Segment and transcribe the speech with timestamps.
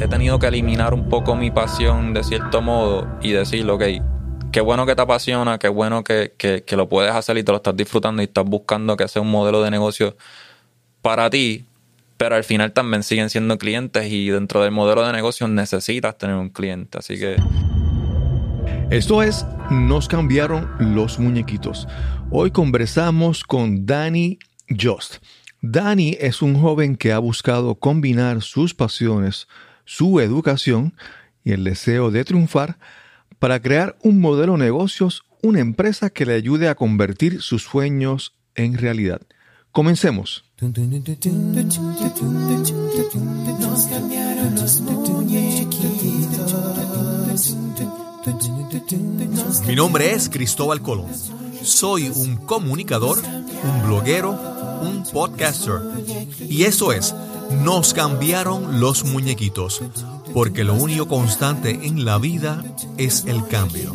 [0.00, 3.82] he tenido que eliminar un poco mi pasión de cierto modo y decir, ok,
[4.50, 7.56] qué bueno que te apasiona, qué bueno que, que, lo puedes hacer y te lo
[7.56, 10.16] estás disfrutando y estás buscando que sea un modelo de negocio
[11.02, 11.66] para ti,
[12.16, 16.36] pero al final también siguen siendo clientes y dentro del modelo de negocio necesitas tener
[16.36, 17.36] un cliente, así que...
[18.90, 21.86] Esto es Nos cambiaron los muñequitos.
[22.30, 24.38] Hoy conversamos con Danny
[24.68, 25.18] Just.
[25.62, 29.46] Danny es un joven que ha buscado combinar sus pasiones,
[29.90, 30.94] su educación
[31.42, 32.78] y el deseo de triunfar
[33.40, 38.34] para crear un modelo de negocios, una empresa que le ayude a convertir sus sueños
[38.54, 39.20] en realidad.
[39.72, 40.44] Comencemos.
[49.66, 51.08] Mi nombre es Cristóbal Colón.
[51.62, 53.18] Soy un comunicador,
[53.64, 55.80] un bloguero, un podcaster.
[56.48, 57.14] Y eso es,
[57.62, 59.82] nos cambiaron los muñequitos
[60.32, 62.62] porque lo único constante en la vida
[62.96, 63.92] es el cambio.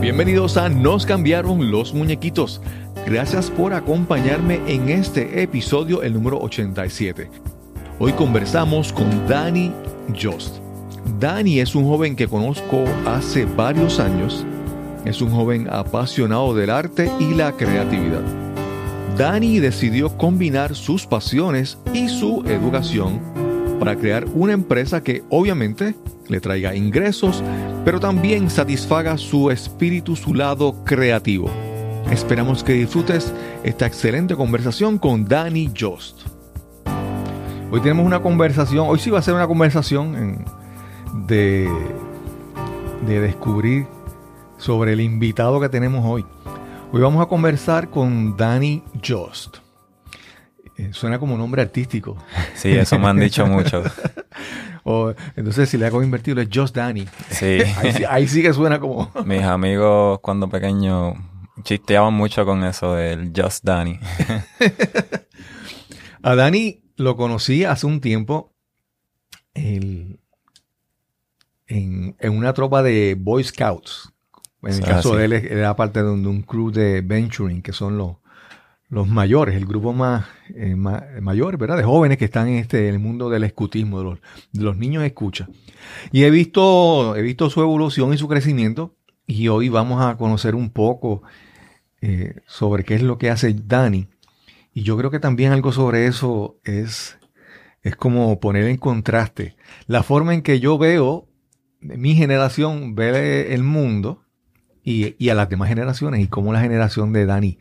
[0.00, 2.60] Bienvenidos a Nos cambiaron los muñequitos.
[3.06, 7.30] Gracias por acompañarme en este episodio, el número 87.
[7.98, 9.72] Hoy conversamos con Danny
[10.20, 10.58] Jost.
[11.18, 14.44] Danny es un joven que conozco hace varios años.
[15.06, 18.22] Es un joven apasionado del arte y la creatividad.
[19.16, 23.20] Danny decidió combinar sus pasiones y su educación
[23.78, 25.94] para crear una empresa que obviamente
[26.28, 27.40] le traiga ingresos,
[27.84, 31.48] pero también satisfaga su espíritu, su lado creativo.
[32.10, 36.22] Esperamos que disfrutes esta excelente conversación con Danny Jost.
[37.70, 40.44] Hoy tenemos una conversación, hoy sí va a ser una conversación
[41.28, 41.70] de,
[43.06, 43.95] de descubrir
[44.66, 46.26] sobre el invitado que tenemos hoy.
[46.90, 49.58] Hoy vamos a conversar con Danny Jost.
[50.76, 52.16] Eh, suena como nombre artístico.
[52.56, 53.84] Sí, eso me han dicho mucho.
[55.36, 57.06] entonces, si le hago invertido, es Just Danny.
[57.30, 57.60] Sí.
[58.08, 59.08] Ahí, sí que suena como.
[59.24, 61.14] Mis amigos, cuando pequeños,
[61.62, 64.00] chisteaban mucho con eso del Just Danny.
[66.22, 68.52] A Danny lo conocí hace un tiempo
[69.54, 70.18] en,
[72.24, 74.12] una tropa de Boy Scouts.
[74.66, 78.16] En el caso de él, era parte de un crew de venturing, que son los
[78.88, 81.76] los mayores, el grupo más, eh, mayor, ¿verdad?
[81.76, 84.18] De jóvenes que están en este, el mundo del escutismo, de los,
[84.52, 85.48] de los niños escucha.
[86.12, 88.94] Y he visto, he visto su evolución y su crecimiento.
[89.26, 91.22] Y hoy vamos a conocer un poco
[92.00, 94.06] eh, sobre qué es lo que hace Dani.
[94.72, 97.18] Y yo creo que también algo sobre eso es,
[97.82, 99.56] es como poner en contraste
[99.86, 101.26] la forma en que yo veo,
[101.80, 104.25] mi generación ve el mundo
[104.86, 107.58] y, y a las demás generaciones y cómo la generación de Dani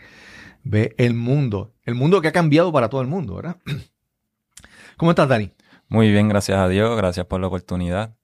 [0.64, 3.58] ve el mundo, el mundo que ha cambiado para todo el mundo, ¿verdad?
[4.98, 5.52] ¿Cómo estás, Dani?
[5.90, 8.16] Muy bien, gracias a Dios, gracias por la oportunidad.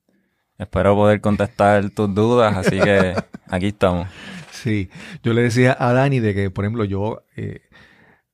[0.59, 3.16] Espero poder contestar tus dudas, así que
[3.50, 4.07] aquí estamos.
[4.51, 4.91] Sí,
[5.23, 7.61] yo le decía a Dani de que, por ejemplo, yo, eh,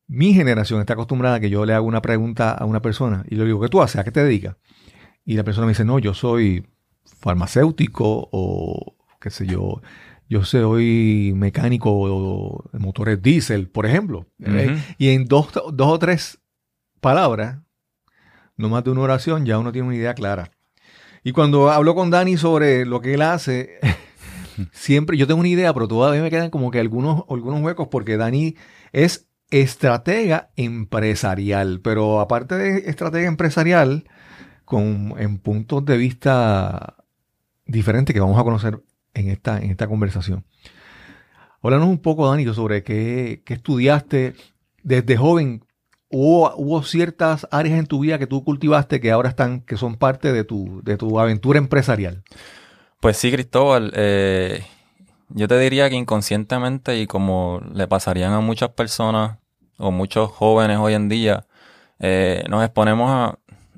[0.06, 3.36] mi generación está acostumbrada a que yo le haga una pregunta a una persona y
[3.36, 4.02] le digo, ¿qué tú haces?
[4.02, 4.58] ¿A qué te dedicas?
[5.24, 6.68] Y la persona me dice, no, yo soy
[7.22, 9.82] farmacéutico o qué sé yo,
[10.30, 14.28] yo soy mecánico de motores diésel, por ejemplo.
[14.44, 14.78] ¿eh?
[14.98, 16.40] Y en dos, o tres
[17.00, 17.60] palabras,
[18.58, 20.52] no más de una oración, ya uno tiene una idea clara.
[21.24, 23.80] Y cuando hablo con Dani sobre lo que él hace,
[24.72, 28.18] siempre yo tengo una idea, pero todavía me quedan como que algunos, algunos huecos porque
[28.18, 28.56] Dani
[28.92, 34.06] es estratega empresarial, pero aparte de estratega empresarial,
[34.66, 36.98] con, en puntos de vista
[37.66, 38.82] diferentes que vamos a conocer
[39.18, 40.46] en esta, en esta conversación.
[41.62, 44.36] Háblanos un poco, Dani, sobre qué, estudiaste
[44.84, 45.66] desde joven.
[46.10, 49.96] ¿Hubo, ¿Hubo, ciertas áreas en tu vida que tú cultivaste que ahora están, que son
[49.96, 52.24] parte de tu, de tu aventura empresarial?
[53.02, 53.92] Pues sí, Cristóbal.
[53.96, 54.64] Eh,
[55.30, 59.40] yo te diría que inconscientemente y como le pasarían a muchas personas
[59.78, 61.46] o muchos jóvenes hoy en día,
[62.00, 63.12] eh, nos exponemos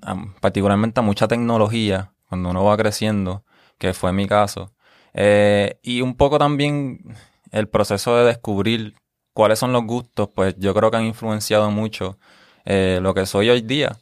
[0.03, 3.43] a, particularmente a mucha tecnología cuando uno va creciendo,
[3.77, 4.71] que fue mi caso.
[5.13, 7.15] Eh, y un poco también
[7.51, 8.95] el proceso de descubrir
[9.33, 12.17] cuáles son los gustos, pues yo creo que han influenciado mucho
[12.65, 13.97] eh, lo que soy hoy día.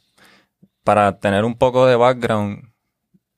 [0.84, 2.72] Para tener un poco de background,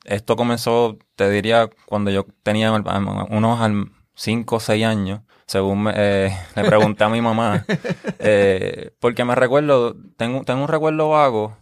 [0.04, 6.64] esto comenzó, te diría, cuando yo tenía unos 5 o 6 años, según eh, le
[6.64, 7.64] pregunté a mi mamá,
[9.00, 11.56] porque me recuerdo, tengo, tengo un recuerdo vago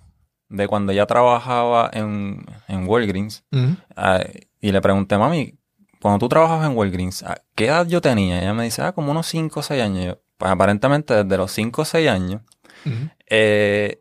[0.51, 3.45] de cuando ya trabajaba en, en Walgreens,
[4.61, 5.58] y le pregunté, mami,
[6.01, 7.25] cuando tú trabajabas en Walgreens,
[7.55, 8.41] qué edad yo tenía?
[8.41, 10.17] Ella me dice, ah, como unos 5 o 6 años.
[10.37, 12.43] pues aparentemente desde los 5 o 6 años,
[13.29, 14.01] eh,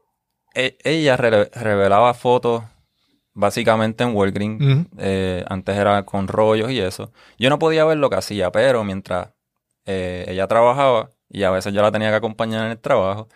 [0.53, 2.63] e- ella re- revelaba fotos
[3.33, 4.61] básicamente en Walgreens.
[4.97, 7.11] Eh, antes era con rollos y eso.
[7.37, 9.29] Yo no podía ver lo que hacía, pero mientras
[9.85, 13.27] eh, ella trabajaba y a veces yo la tenía que acompañar en el trabajo,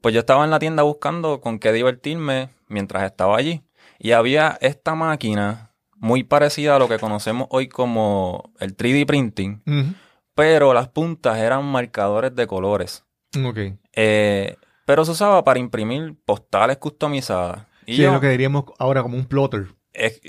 [0.00, 3.62] pues yo estaba en la tienda buscando con qué divertirme mientras estaba allí.
[3.98, 5.69] Y había esta máquina
[6.00, 9.62] muy parecida a lo que conocemos hoy como el 3D printing,
[10.34, 13.04] pero las puntas eran marcadores de colores.
[13.44, 13.58] Ok.
[13.94, 14.56] Eh,
[14.86, 17.66] pero se usaba para imprimir postales customizadas.
[17.86, 19.66] Y Sí, yo, es lo que diríamos ahora como un plotter.
[19.92, 20.20] es-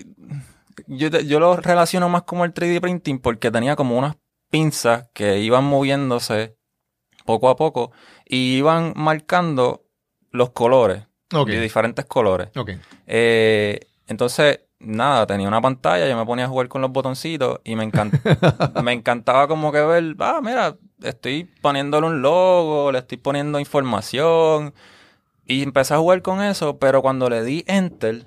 [0.88, 4.18] yo, yo lo relaciono más como el 3D printing porque tenía como unas
[4.50, 6.58] pinzas que iban moviéndose
[7.26, 7.92] poco a poco
[8.26, 9.86] y iban marcando
[10.32, 11.04] los colores,
[11.52, 12.50] de diferentes colores.
[12.58, 12.72] Ok.
[13.08, 17.76] Eh, entonces, nada, tenía una pantalla, yo me ponía a jugar con los botoncitos y
[17.76, 18.12] me, encan-
[18.84, 24.74] me encantaba como que ver, ah, mira, estoy poniéndole un logo, le estoy poniendo información
[25.46, 28.26] y empecé a jugar con eso, pero cuando le di enter,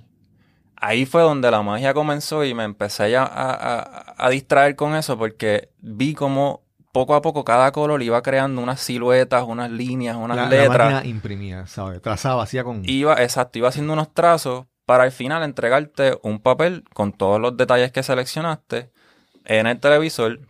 [0.76, 4.94] ahí fue donde la magia comenzó y me empecé ya a, a- a distraer con
[4.94, 6.62] eso porque vi como
[6.92, 10.92] poco a poco cada color iba creando unas siluetas, unas líneas, unas La, la letras.
[10.92, 12.00] máquina imprimía, ¿sabes?
[12.00, 12.82] Trazaba, hacía con...
[12.84, 17.56] Iba, exacto, iba haciendo unos trazos para al final entregarte un papel con todos los
[17.56, 18.90] detalles que seleccionaste
[19.44, 20.40] en el televisor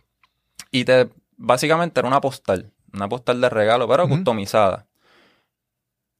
[0.71, 4.87] y te básicamente era una postal, una postal de regalo, pero customizada.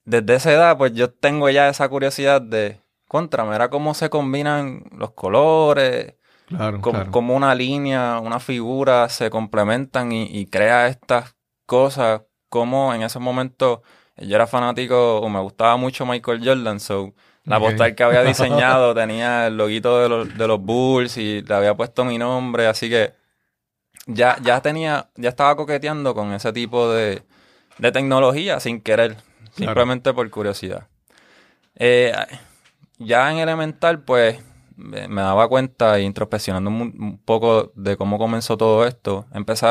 [0.03, 4.83] Desde esa edad, pues yo tengo ya esa curiosidad de contra, mira cómo se combinan
[4.91, 6.15] los colores,
[6.47, 6.79] Claro,
[7.12, 11.35] como una línea, una figura se complementan y, y crea estas
[11.65, 12.21] cosas.
[12.50, 13.81] Como en ese momento
[14.17, 17.13] yo era fanático o me gustaba mucho Michael Jordan, so
[17.45, 21.53] la postal que había diseñado tenía el loguito de los, de los Bulls y le
[21.53, 23.13] había puesto mi nombre, así que
[24.07, 27.24] ya, ya tenía, ya estaba coqueteando con ese tipo de,
[27.77, 29.18] de tecnología sin querer,
[29.56, 30.88] simplemente por curiosidad.
[31.75, 32.13] Eh,
[32.97, 34.39] ya en elemental, pues
[34.75, 39.68] me me daba cuenta, introspeccionando un, un poco de cómo comenzó todo esto, empecé,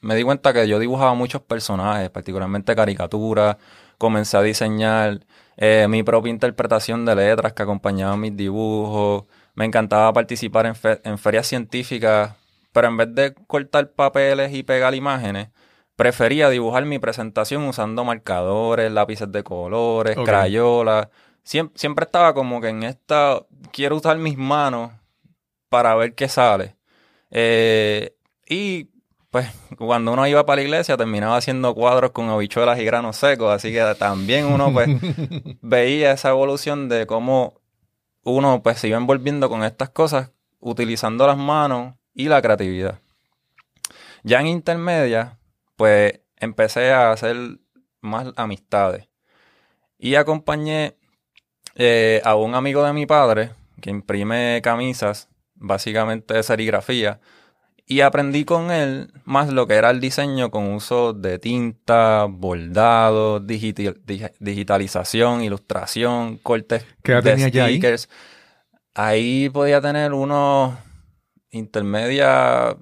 [0.00, 3.56] me di cuenta que yo dibujaba muchos personajes, particularmente caricaturas,
[3.98, 5.20] comencé a diseñar
[5.56, 9.24] eh, mi propia interpretación de letras que acompañaban mis dibujos,
[9.54, 12.34] me encantaba participar en, fe- en ferias científicas,
[12.72, 15.48] pero en vez de cortar papeles y pegar imágenes,
[15.96, 20.24] prefería dibujar mi presentación usando marcadores, lápices de colores, Ok.
[20.26, 21.08] crayolas.
[21.44, 23.42] Siem- siempre estaba como que en esta,
[23.72, 24.92] quiero usar mis manos
[25.68, 26.76] para ver qué sale.
[27.30, 28.14] Eh,
[28.48, 28.88] y
[29.30, 33.52] pues cuando uno iba para la iglesia terminaba haciendo cuadros con habichuelas y granos secos,
[33.52, 34.88] así que también uno pues
[35.60, 37.60] veía esa evolución de cómo
[38.22, 43.00] uno pues se iba envolviendo con estas cosas utilizando las manos y la creatividad.
[44.22, 45.38] Ya en intermedia,
[45.76, 47.36] pues empecé a hacer
[48.00, 49.08] más amistades
[49.98, 50.96] y acompañé
[51.74, 53.50] eh, a un amigo de mi padre
[53.80, 57.20] que imprime camisas, básicamente de serigrafía,
[57.88, 63.40] y aprendí con él más lo que era el diseño con uso de tinta, bordado,
[63.40, 67.76] digitalización, ilustración, cortes ¿Qué edad de tenías ya ahí?
[67.76, 68.08] stickers.
[68.94, 70.74] Ahí podía tener unos
[71.50, 72.76] intermedia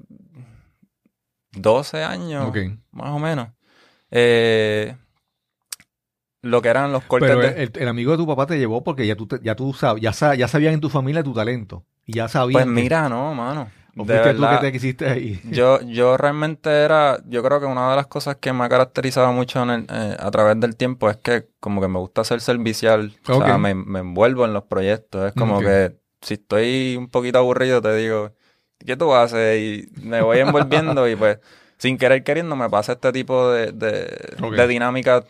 [1.52, 2.52] 12 años,
[2.90, 3.48] más o menos.
[4.10, 4.96] Eh,
[6.42, 7.62] lo que eran los cortes Pero de...
[7.64, 9.98] el, el amigo de tu papá te llevó porque ya tú, te- ya tú sab-
[10.00, 11.84] ya, sa- ya sabían en tu familia tu talento.
[12.04, 12.52] Y ya sabían.
[12.52, 13.70] Pues que- mira, no, mano.
[13.96, 15.40] ¿O De fuiste tú verdad, que te quisiste ahí?
[15.50, 19.32] yo, yo realmente era, yo creo que una de las cosas que me ha caracterizado
[19.32, 22.40] mucho en el- eh, a través del tiempo es que como que me gusta ser
[22.40, 27.08] servicial, o sea, me, me envuelvo en los proyectos, es como que si estoy un
[27.08, 28.32] poquito aburrido te digo,
[28.84, 29.58] ¿qué tú haces?
[29.60, 31.38] Y me voy envolviendo y pues
[31.78, 35.24] sin querer queriendo me pasa este tipo de, de dinámica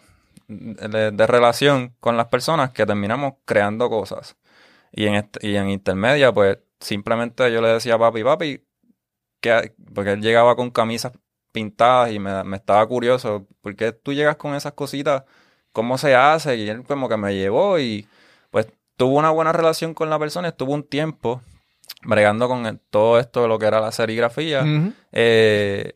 [0.49, 4.37] de, de relación con las personas que terminamos creando cosas.
[4.93, 8.65] Y en, este- y en intermedia, pues simplemente yo le decía a papi, papi,
[9.41, 11.13] que, porque él llegaba con camisas
[11.53, 15.25] pintadas y me, me estaba curioso, ¿por qué tú llegas con esas cositas?
[15.73, 16.57] ¿Cómo se hace?
[16.57, 18.07] Y él como que me llevó y
[18.51, 18.67] pues
[18.97, 21.43] tuvo una buena relación con la persona, estuvo un tiempo
[22.03, 24.63] bregando con todo esto de lo que era la serigrafía.
[25.13, 25.95] Eh,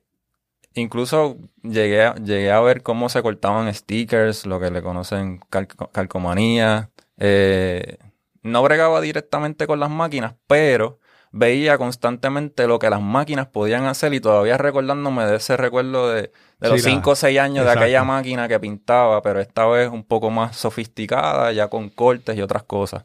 [0.74, 5.90] incluso llegué a, llegué a ver cómo se cortaban stickers, lo que le conocen calco-
[5.92, 6.90] calcomanía.
[7.18, 7.98] Eh,
[8.42, 10.98] no bregaba directamente con las máquinas, pero
[11.32, 16.32] veía constantemente lo que las máquinas podían hacer y todavía recordándome de ese recuerdo de,
[16.60, 19.88] de los la- 5 o 6 años de aquella máquina que pintaba, pero esta vez
[19.90, 23.04] un poco más sofisticada, ya con cortes y otras cosas.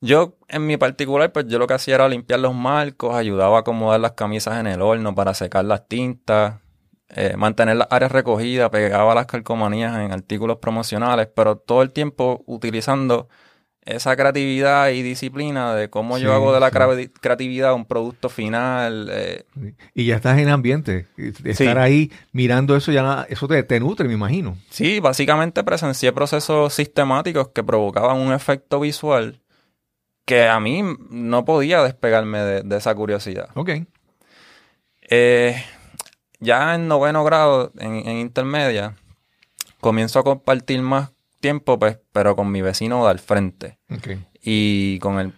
[0.00, 3.60] Yo, en mi particular, pues yo lo que hacía era limpiar los marcos, ayudaba a
[3.60, 6.60] acomodar las camisas en el horno para secar las tintas.
[7.16, 12.42] eh, mantener las áreas recogidas, pegaba las calcomanías en artículos promocionales, pero todo el tiempo
[12.46, 13.28] utilizando
[13.96, 17.08] esa creatividad y disciplina de cómo yo hago de la sí.
[17.20, 19.08] creatividad un producto final.
[19.12, 19.44] eh,
[19.94, 21.06] Y ya estás en ambiente.
[21.16, 21.66] Estar Sí.
[21.66, 24.56] ahí mirando eso, ya eso te, te nutre, me imagino.
[24.70, 29.40] Sí, básicamente presencié procesos sistemáticos que provocaban un efecto visual
[30.24, 33.48] que a mí no podía despegarme de, de esa curiosidad.
[33.54, 33.70] Ok.
[35.10, 35.62] Eh,
[36.38, 38.94] ya en noveno grado, en, en intermedia,
[39.80, 43.78] comienzo a compartir más tiempo, pues, pero con mi vecino de al frente.
[44.42, 45.32] Y con él,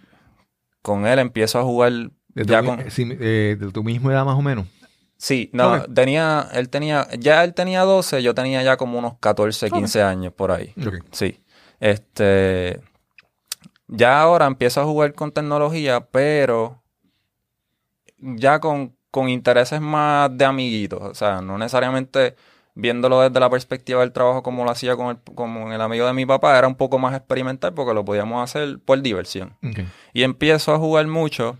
[0.82, 1.92] con él empiezo a jugar
[2.28, 2.90] De, ya tu, con...
[2.90, 4.66] sí, eh, de tu misma edad más o menos.
[5.16, 9.70] Sí, no, tenía, él tenía, ya él tenía 12, yo tenía ya como unos 14,
[9.70, 10.74] 15 años por ahí.
[11.12, 11.40] Sí.
[11.78, 12.80] Este.
[13.86, 16.82] Ya ahora empiezo a jugar con tecnología, pero
[18.18, 21.00] ya con, con intereses más de amiguitos.
[21.02, 22.34] O sea, no necesariamente
[22.74, 26.12] viéndolo desde la perspectiva del trabajo como lo hacía con el, como el amigo de
[26.12, 29.56] mi papá, era un poco más experimental porque lo podíamos hacer por diversión.
[30.12, 31.58] Y empiezo a jugar mucho.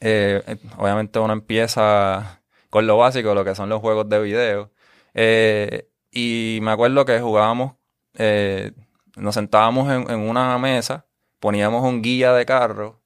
[0.00, 4.70] Eh, eh, obviamente uno empieza con lo básico, lo que son los juegos de video.
[5.14, 7.74] Eh, y me acuerdo que jugábamos,
[8.14, 8.72] eh,
[9.16, 11.06] nos sentábamos en, en una mesa,
[11.38, 13.00] poníamos un guía de carro,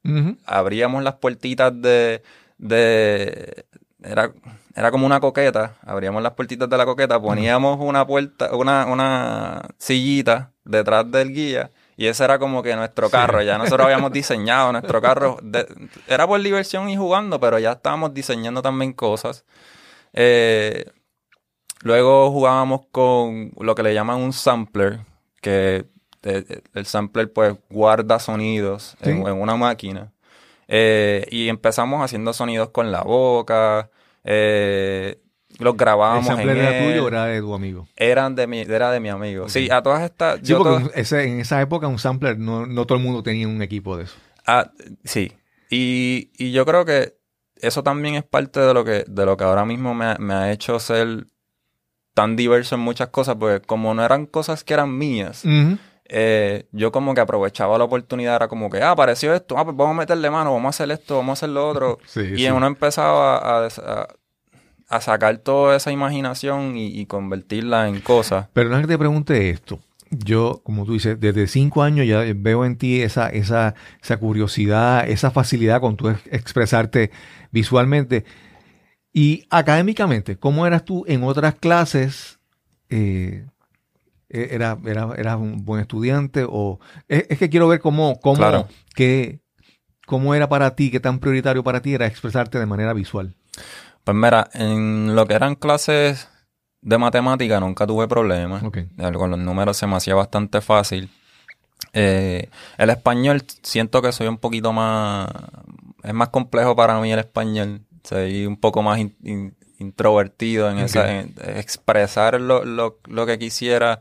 [0.47, 2.23] abríamos las puertitas de...
[2.56, 3.66] de
[4.02, 4.33] era,
[4.75, 9.62] era como una coqueta, abríamos las puertitas de la coqueta, poníamos una puerta, una, una
[9.78, 13.12] sillita detrás del guía y ese era como que nuestro Sí.
[13.12, 15.67] carro, ya nosotros habíamos diseñado nuestro carro, de-
[16.07, 19.45] era por diversión y jugando, pero ya estábamos diseñando también cosas.
[20.12, 20.85] Eh,
[21.83, 25.00] luego jugábamos con lo que le llaman un sampler,
[25.40, 25.87] que
[26.23, 29.11] eh, el sampler pues guarda sonidos Sí.
[29.11, 30.12] en, en una máquina.
[30.69, 33.91] Eh, y empezamos haciendo sonidos con la boca,
[34.25, 35.19] eh,
[35.59, 36.85] los ¿El grabábamos sampler en era él.
[36.91, 37.89] tuyo o era de tu amigo?
[37.97, 39.49] Eran de mi, era de mi amigo.
[39.49, 40.37] Sí, a todas estas...
[40.41, 43.05] Sí, yo porque to- un- ese- en esa época un sampler, no, no todo el
[43.05, 44.15] mundo tenía un equipo de eso.
[44.47, 44.71] Ah,
[45.05, 45.33] sí.
[45.71, 47.17] Y, y yo creo que
[47.57, 50.35] eso también es parte de lo que, de lo que ahora mismo me, ha- me
[50.35, 51.27] ha hecho ser
[52.15, 55.45] tan diverso en muchas cosas, porque como no eran cosas que eran mías.
[56.09, 59.77] Eh, yo como que aprovechaba la oportunidad, era como que, ah, apareció esto, ah, pues
[59.77, 61.99] vamos a meterle mano, vamos a hacer esto, vamos a hacer lo otro.
[62.07, 62.50] Sí, y sí.
[62.50, 64.09] uno empezaba a, a-
[64.91, 68.47] a sacar toda esa imaginación y, y convertirla en cosas.
[68.55, 69.81] Pero no que te pregunte esto.
[70.11, 75.07] Yo, como tú dices, desde cinco años ya veo en ti esa, esa, esa curiosidad,
[75.07, 77.11] esa facilidad con tu ex- expresarte
[77.50, 78.25] visualmente.
[79.12, 82.38] Y académicamente, ¿cómo eras tú en otras clases?
[82.88, 83.45] Eh,
[84.28, 86.44] ¿era, era, ¿Eras un buen estudiante?
[86.49, 88.68] o Es, es que quiero ver cómo, cómo, Claro.
[88.94, 89.40] qué-
[90.06, 93.35] cómo era para ti, qué tan prioritario para ti era expresarte de manera visual.
[94.04, 96.28] Pues mira, en lo que eran clases
[96.80, 98.62] de matemática nunca tuve problemas.
[98.62, 98.76] Ok.
[98.78, 101.11] Eh, Con los números se me hacía bastante fácil.
[101.92, 105.28] Eh, el español siento que soy un poquito más...
[106.02, 107.82] Es más complejo para mí el español.
[108.04, 113.38] Soy un poco más in- in- introvertido en, esa, en expresar lo, lo- lo que
[113.38, 114.00] quisiera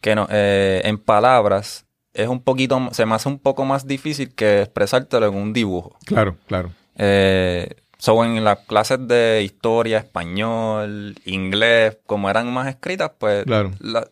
[0.00, 1.84] que no, eh, en palabras.
[2.14, 5.96] Es un poquito, se me hace un poco más difícil que expresártelo en un dibujo.
[6.06, 6.70] Claro, claro.
[6.96, 13.72] Eh, so en las clases de historia, español, inglés, como eran más escritas, pues Claro.
[13.80, 14.08] la-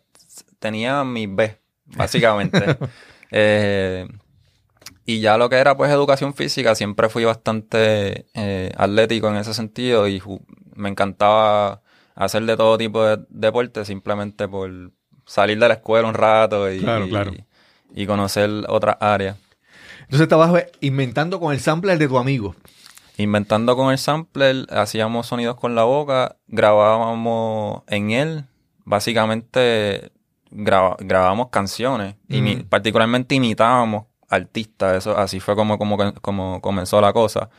[0.58, 2.76] tenía mi B, básicamente.
[3.36, 4.06] Eh,
[5.06, 9.54] y ya lo que era pues educación física, siempre fui bastante eh, atlético en ese
[9.54, 10.20] sentido y
[10.76, 11.82] me encantaba
[12.14, 14.70] hacer de todo tipo de deportes simplemente por
[15.26, 17.32] salir de la escuela un rato y, Claro, claro.
[17.94, 19.36] y conocer otras áreas.
[20.02, 22.54] Entonces estabas inventando con el sampler de tu amigo.
[23.16, 28.44] Inventando con el sampler, hacíamos sonidos con la boca, grabábamos en él,
[28.84, 30.10] básicamente
[30.50, 32.68] graba- grabábamos canciones, imi- Mm.
[32.68, 37.50] particularmente imitábamos artistas, eso así fue como, como, como comenzó la cosa.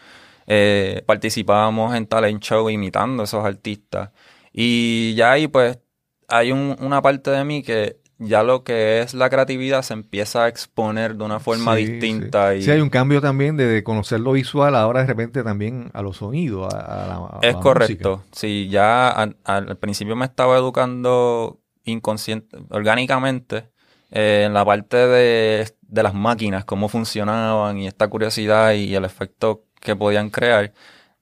[0.48, 4.12] Eh, participábamos en talent show imitando a esos artistas.
[4.54, 5.80] Y ya ahí pues
[6.28, 10.46] hay un- una parte de mí que ya lo que es la creatividad se empieza
[10.46, 12.54] a exponer de una forma Sí, distinta.
[12.54, 12.60] Sí.
[12.60, 15.90] Y Sí, hay un cambio también de, de conocer lo visual ahora de repente también
[15.94, 18.24] a los sonidos, a, a la, a Es la correcto.
[18.32, 23.70] Sí, ya al, al principio me estaba educando inconsciente, orgánicamente
[24.12, 29.04] eh, en la parte de, de las máquinas, cómo funcionaban y esta curiosidad y el
[29.04, 30.74] efecto que podían crear.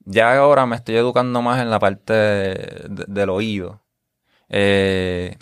[0.06, 3.82] Ya ahora me estoy educando más en la parte de- de- del oído.
[4.50, 5.38] Eh,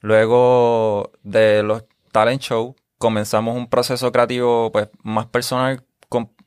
[0.00, 5.84] luego de los talent show comenzamos un proceso creativo pues más personal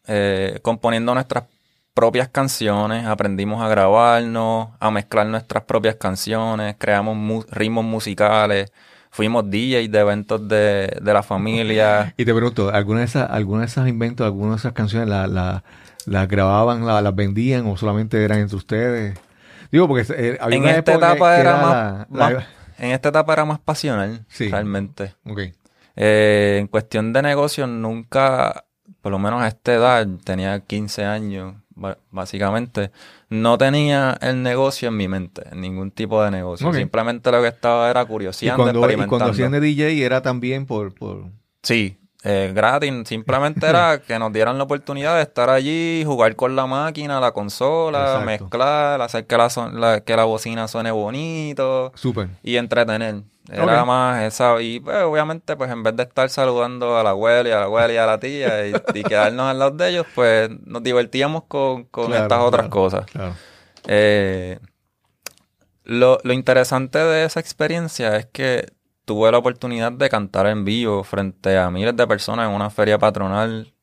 [0.08, 1.46] eh, componiendo nuestras
[1.94, 8.72] propias canciones, aprendimos a grabarnos, a mezclar nuestras propias canciones, creamos ritmos musicales,
[9.12, 12.13] fuimos DJs de eventos de, de la familia.
[12.18, 15.30] Y te pregunto, ¿alguna de esas, alguna de esas inventos, alguna de esas canciones las
[15.30, 19.20] la, grababan, la- las vendían o solamente eran entre ustedes?
[19.72, 22.46] Digo, porque eh, había en una esta época etapa que era más,
[22.80, 24.50] en esta etapa era más pasional, Sí.
[24.50, 25.13] realmente.
[25.96, 28.65] Eh, en cuestión de negocios, nunca,
[29.01, 31.56] por lo menos a esta edad, tenía 15 años,
[32.11, 32.91] básicamente,
[33.29, 36.71] no tenía el negocio en mi mente, ningún tipo de negocio.
[36.73, 38.05] Simplemente lo que estaba era
[38.55, 39.09] Y cuando, y experimentando.
[39.09, 40.93] cuando hacían de DJ era también por...
[40.93, 41.25] por...
[41.63, 42.94] Sí, eh, gratis.
[43.06, 47.32] Simplemente era que nos dieran la oportunidad de estar allí, jugar con la máquina, la
[47.32, 48.25] consola, Exacto.
[48.25, 52.30] mezclar, hacer que la, son- la- que la bocina suene bonito Súper.
[52.44, 53.24] y entretener.
[53.51, 54.62] Era más esa.
[54.62, 57.63] Y pues, obviamente, pues en vez de estar saludando a la abuela y a la
[57.66, 61.44] abuela y a la tía y, y quedarnos al lado de ellos, pues nos divertíamos
[61.48, 63.06] con, con Claro, estas otras claro, cosas.
[63.08, 63.34] Claro.
[63.88, 64.60] Eh,
[65.84, 68.68] lo, lo interesante de esa experiencia es que
[69.05, 72.98] tuve la oportunidad de cantar en vivo frente a miles de personas en una feria
[72.98, 73.74] patronal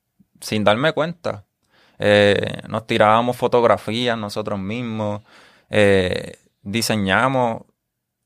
[0.41, 1.45] sin darme cuenta.
[1.99, 5.23] Eh, nos tirábamos fotografías nosotros mismos,
[5.71, 7.63] eh, diseñamos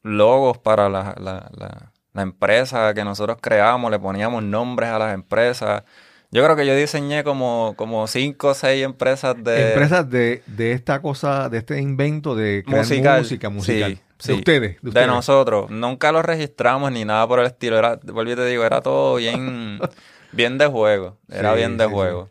[0.03, 5.15] logos para la, la, la- la empresa que nosotros creamos, le poníamos nombres a las
[5.15, 5.83] empresas.
[6.31, 9.69] Yo creo que yo diseñé como, como cinco o seis empresas de...
[9.69, 13.19] Empresas de, de esta cosa, de este invento de crear musical.
[13.21, 13.95] música musical.
[13.95, 14.79] Sí, De ustedes.
[14.83, 15.71] De, nosotros.
[15.71, 17.79] Nunca lo registramos ni nada por el estilo.
[17.79, 19.81] Era, te digo, era todo bien,
[20.33, 21.19] bien de juego.
[21.29, 22.31] Era Sí, bien de sí, juego.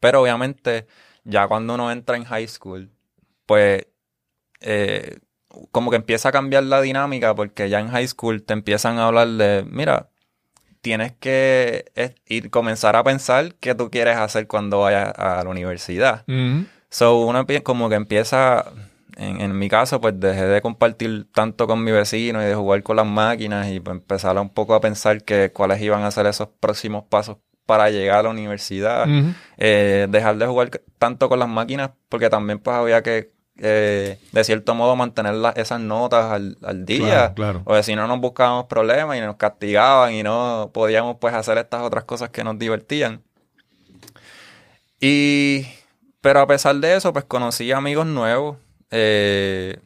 [0.00, 0.86] Pero obviamente,
[1.24, 2.90] ya cuando uno entra en high school,
[3.46, 3.86] pues
[4.60, 5.18] eh,
[5.70, 9.06] como que empieza a cambiar la dinámica porque ya en high school te empiezan a
[9.06, 10.08] hablar de, mira,
[10.80, 11.86] tienes que
[12.26, 16.24] ir, comenzar a pensar qué tú quieres hacer cuando vayas a la universidad.
[16.90, 18.66] So, uno como que empieza,
[19.16, 22.82] en, en mi caso, pues dejé de compartir tanto con mi vecino y de jugar
[22.82, 26.26] con las máquinas y pues empezar un poco a pensar que cuáles iban a ser
[26.26, 29.06] esos próximos pasos para llegar a la universidad.
[29.56, 34.44] Eh, dejar de jugar tanto con las máquinas porque también pues había que, eh, de
[34.44, 37.32] cierto modo, mantener la- esas notas al, al día.
[37.34, 37.62] Claro, claro.
[37.64, 41.82] O si no nos buscábamos problemas y nos castigaban y no podíamos pues hacer estas
[41.82, 43.22] otras cosas que nos divertían.
[45.00, 45.66] Y,
[46.20, 48.56] pero a pesar de eso, pues conocí amigos nuevos,
[48.96, 49.80] eh,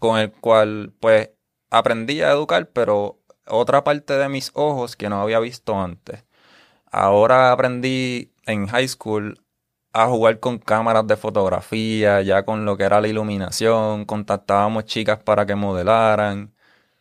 [0.00, 1.30] con el cual pues
[1.70, 6.24] aprendí a educar, pero otra parte de mis ojos que no había visto antes.
[6.90, 9.40] Ahora aprendí en high school
[9.92, 15.22] a jugar con cámaras de fotografía, ya con lo que era la iluminación, contactábamos chicas
[15.22, 16.52] para que modelaran,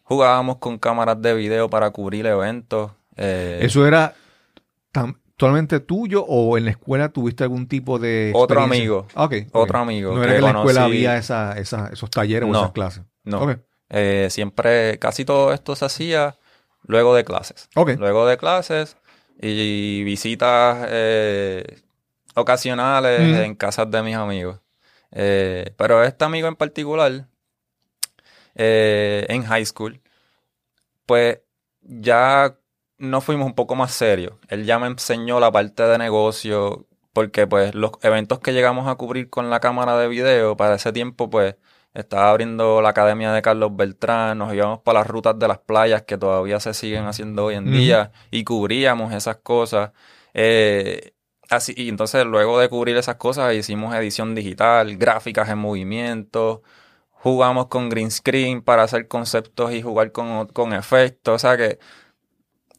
[0.04, 2.92] jugábamos con cámaras de video para cubrir eventos.
[3.16, 4.14] eh, ¿Eso era
[4.92, 9.08] tan- totalmente tuyo o en la escuela tuviste algún tipo de Otro amigo.
[9.16, 9.56] Ah, ok, ok.
[9.56, 12.60] Otro amigo No era que en la escuela había esa, esa- esos talleres o No,
[12.62, 13.04] esas clases.
[13.24, 13.64] no.
[13.90, 16.38] Eh, siempre, casi todo esto se hacía
[16.86, 17.70] luego de clases.
[17.76, 17.92] Ok.
[17.98, 18.98] Luego de clases
[19.42, 21.82] y visitas eh,
[22.36, 24.60] ocasionales en casas de mis amigos.
[25.12, 27.28] Eh, pero este amigo en particular,
[28.56, 30.02] en high school,
[31.06, 31.40] pues
[31.82, 32.58] ya
[32.98, 34.34] nos fuimos un poco más serios.
[34.50, 38.96] Él ya me enseñó la parte de negocio, porque pues los eventos que llegamos a
[38.96, 41.56] cubrir con la cámara de video, para ese tiempo pues
[41.94, 46.04] estaba abriendo la academia de Carlos Beltrán, nos íbamos para las rutas de las playas
[46.04, 49.92] que todavía se siguen haciendo hoy en día y cubríamos esas cosas.
[50.34, 51.14] Eh,
[51.50, 56.64] así, y entonces luego de cubrir esas cosas hicimos edición digital, gráficas en movimiento,
[57.12, 61.36] jugamos con green screen para hacer conceptos y jugar con, con efectos.
[61.36, 61.80] O sea que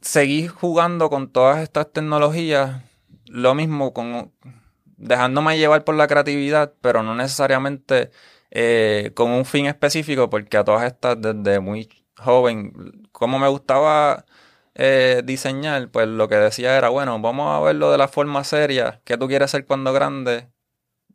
[0.04, 2.82] seguí jugando con todas estas tecnologías,
[3.26, 4.32] lo mismo con
[4.96, 8.10] dejándome llevar por la creatividad, pero no necesariamente
[8.50, 14.24] eh, con un fin específico, porque a todas estas desde muy joven, como me gustaba
[14.74, 19.00] eh, diseñar, pues lo que decía era, bueno, vamos a verlo de la forma seria,
[19.04, 20.48] ¿qué tú quieres ser cuando grande?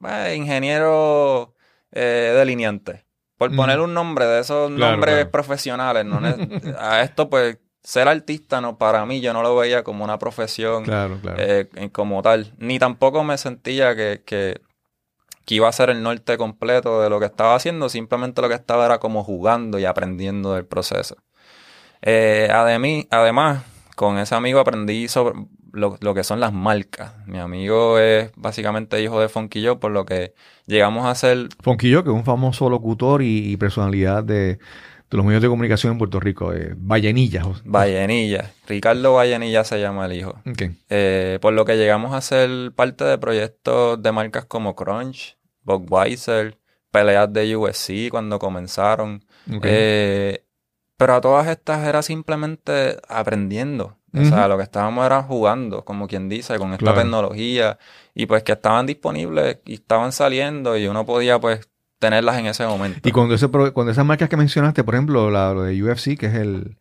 [0.04, 1.54] Eh, ingeniero
[1.92, 3.06] eh, delineante.
[3.38, 3.56] Por Mm.
[3.56, 5.32] poner un nombre de esos Claro, nombres claro.
[5.32, 6.06] profesionales.
[6.06, 6.20] no
[6.80, 10.84] a esto, pues, ser artista, no, para mí, yo no lo veía como una profesión
[10.84, 11.38] Claro, claro.
[11.40, 12.54] eh, como tal.
[12.58, 14.62] Ni tampoco me sentía que, que,
[15.46, 17.90] que iba a ser el norte completo de lo que estaba haciendo.
[17.90, 21.16] Simplemente lo que estaba era como jugando y aprendiendo del proceso.
[22.02, 23.64] Eh, ademí- además,
[23.96, 25.36] con ese amigo aprendí sobre
[25.72, 27.14] lo, lo que son las marcas.
[27.28, 30.34] Mi amigo es básicamente hijo de Funky Joe, por lo que
[30.66, 34.60] llegamos a hacer Fonquillo, que es un famoso locutor y, y personalidad de,
[35.10, 37.44] de los medios de comunicación en Puerto Rico, eh, Vallenilla.
[37.66, 38.52] Vallenilla.
[38.68, 40.36] Ricardo Vallenilla se llama el hijo.
[40.90, 46.58] Eh, por lo que llegamos a ser parte de proyectos de marcas como Crunch, Budweiser,
[46.92, 49.24] peleas de USC cuando comenzaron.
[49.64, 50.44] Eh,
[50.98, 53.96] pero a todas estas era simplemente aprendiendo.
[54.12, 57.02] O sea, lo que estábamos era jugando, como quien dice, con esta Claro.
[57.02, 57.78] tecnología.
[58.16, 61.70] Y pues que estaban disponibles y estaban saliendo y uno podía pues
[62.00, 63.08] tenerlas en ese momento.
[63.08, 66.28] Y cuando, ese, cuando esas marcas que mencionaste, por ejemplo, la, lo de UFC, que
[66.28, 66.78] es el-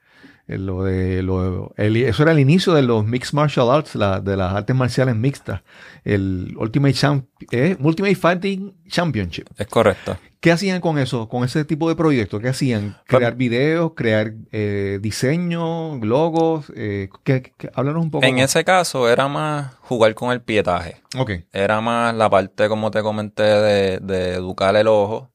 [0.49, 4.37] lo de lo, el- eso era el inicio de los Mixed Martial Arts, la- de
[4.37, 5.63] las artes marciales mixtas,
[6.05, 9.47] el Ultimate, Champ- eh, Ultimate Fighting Championship.
[9.59, 10.17] Es correcto.
[10.41, 12.41] ¿Qué hacían con eso, con ese tipo de proyectos?
[12.41, 12.97] ¿Qué hacían?
[13.07, 16.73] ¿Crear videos, crear eh, diseño, logos?
[16.77, 18.25] Eh, ¿qué- qué- háblanos un poco.
[18.25, 21.03] En ese caso era más jugar con el pietaje.
[21.17, 21.33] Ok.
[21.53, 25.31] Era más la parte, como te comenté, de, de educar el ojo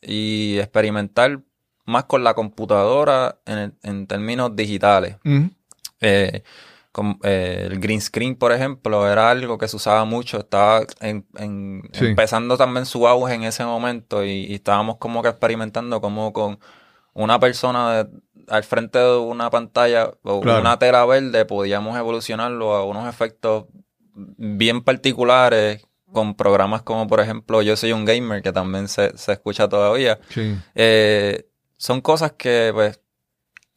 [0.00, 1.40] y experimentar
[1.86, 5.16] más con la computadora en, el- en términos digitales.
[6.00, 6.42] Eh,
[7.22, 10.38] eh, el green screen, por ejemplo, era algo que se usaba mucho.
[10.38, 12.06] Estaba en- en- Sí.
[12.06, 16.58] empezando también su auge en ese momento y, y estábamos como que experimentando como con
[17.12, 18.10] una persona de-
[18.48, 20.60] al frente de una pantalla o Claro.
[20.60, 23.64] una tela verde podíamos evolucionarlo a unos efectos
[24.14, 29.32] bien particulares con programas como por ejemplo Yo Soy un Gamer que también se, se
[29.32, 30.18] escucha todavía.
[30.30, 30.56] Sí.
[30.74, 31.46] Eh,
[31.76, 33.00] son cosas que, pues,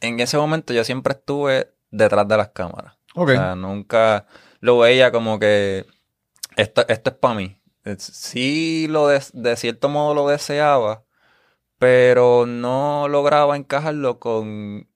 [0.02, 2.98] en ese momento yo siempre estuve detrás de las cámaras.
[3.16, 3.30] Ok.
[3.30, 4.26] O sea, nunca
[4.60, 5.86] lo veía como que
[6.56, 7.56] esto, esto es para mí.
[7.98, 11.04] Sí, lo de cierto modo lo deseaba,
[11.78, 14.88] pero no lograba encajarlo con,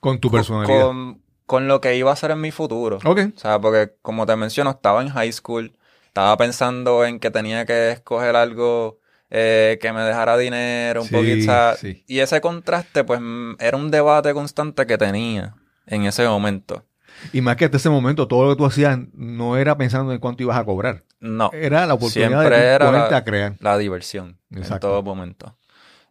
[0.00, 0.86] con tu personalidad.
[0.86, 2.98] con, con lo que iba a ser en mi futuro.
[3.04, 3.20] Ok.
[3.36, 7.64] O sea, porque como te menciono, estaba en high school, estaba pensando en que tenía
[7.64, 8.98] que escoger algo
[9.34, 12.04] eh, que me dejara dinero, un Sí, poquito, sí.
[12.06, 13.18] y ese contraste, pues,
[13.58, 15.54] era un debate constante que tenía
[15.86, 16.84] en ese momento.
[17.32, 20.18] Y más que hasta ese momento, todo lo que tú hacías no era pensando en
[20.18, 21.04] cuánto ibas a cobrar.
[21.20, 23.56] No, Era la oportunidad Siempre de era ponerte la- a crear.
[23.60, 24.88] la diversión en Exacto.
[24.88, 25.56] todo momento.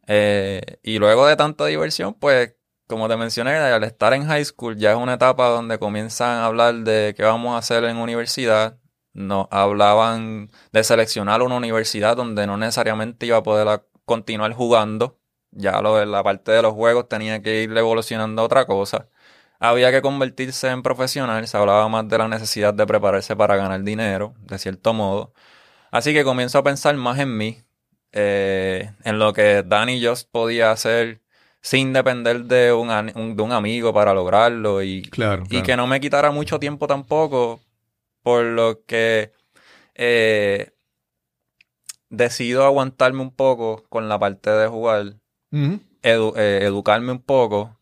[0.07, 2.55] Eh, y luego de tanta diversión, pues,
[2.87, 6.45] como te mencioné, al estar en high school ya es una etapa donde comienzan a
[6.45, 8.77] hablar de qué vamos a hacer en universidad.
[9.13, 15.17] Nos hablaban de seleccionar una universidad donde no necesariamente iba a poder continuar jugando.
[15.51, 19.07] Ya lo de la parte de los juegos tenía que ir evolucionando a otra cosa.
[19.59, 21.45] Había que convertirse en profesional.
[21.47, 25.33] Se hablaba más de la necesidad de prepararse para ganar dinero, de cierto modo.
[25.91, 27.61] Así que comienzo a pensar más en mí,
[28.13, 31.21] eh, en lo que Danny Just podía hacer
[31.61, 35.43] sin depender de un, de un amigo para lograrlo y, Claro.
[35.49, 37.59] y que no me quitara mucho tiempo tampoco,
[38.23, 39.31] por lo que
[39.95, 40.71] eh,
[42.09, 45.15] decido aguantarme un poco con la parte de jugar,
[46.03, 47.77] edu- eh, educarme un poco,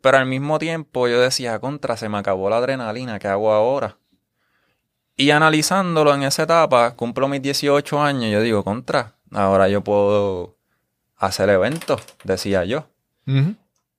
[0.00, 3.98] pero al mismo tiempo yo decía, contra, se me acabó la adrenalina, ¿qué hago ahora?
[5.16, 10.56] Y analizándolo en esa etapa, cumplo mis 18 años, yo digo, contra, ahora yo puedo
[11.16, 12.86] hacer eventos, decía yo.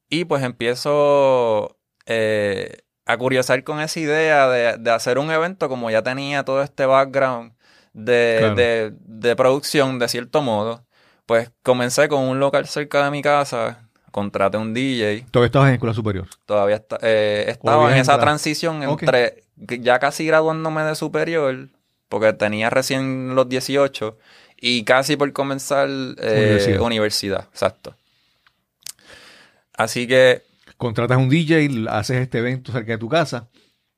[0.10, 5.90] Y pues empiezo eh, a curiosar con esa idea de, de hacer un evento, como
[5.90, 7.54] ya tenía todo este background
[7.94, 8.56] de, Claro.
[8.56, 10.84] de- de producción, de cierto modo.
[11.26, 15.74] Pues comencé con un local cerca de mi casa, contraté un DJ, Todavía estabas en
[15.76, 16.28] escuela superior.
[16.46, 21.70] todavía eh, estaba en esa transición entre ya casi graduándome de superior,
[22.10, 24.18] porque tenía recién los 18,
[24.60, 26.82] y casi por comenzar eh, Universidad.
[26.82, 27.96] universidad, exacto.
[29.74, 30.44] Así que
[30.78, 33.50] Contratas un DJ, haces este evento cerca de tu casa.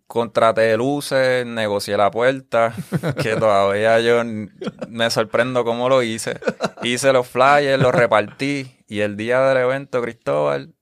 [0.08, 2.74] contraté luces, negocié la puerta,
[3.22, 4.24] que todavía yo
[4.88, 6.40] me sorprendo cómo lo hice.
[6.82, 10.74] Hice los flyers, los repartí y el día del evento, Cristóbal,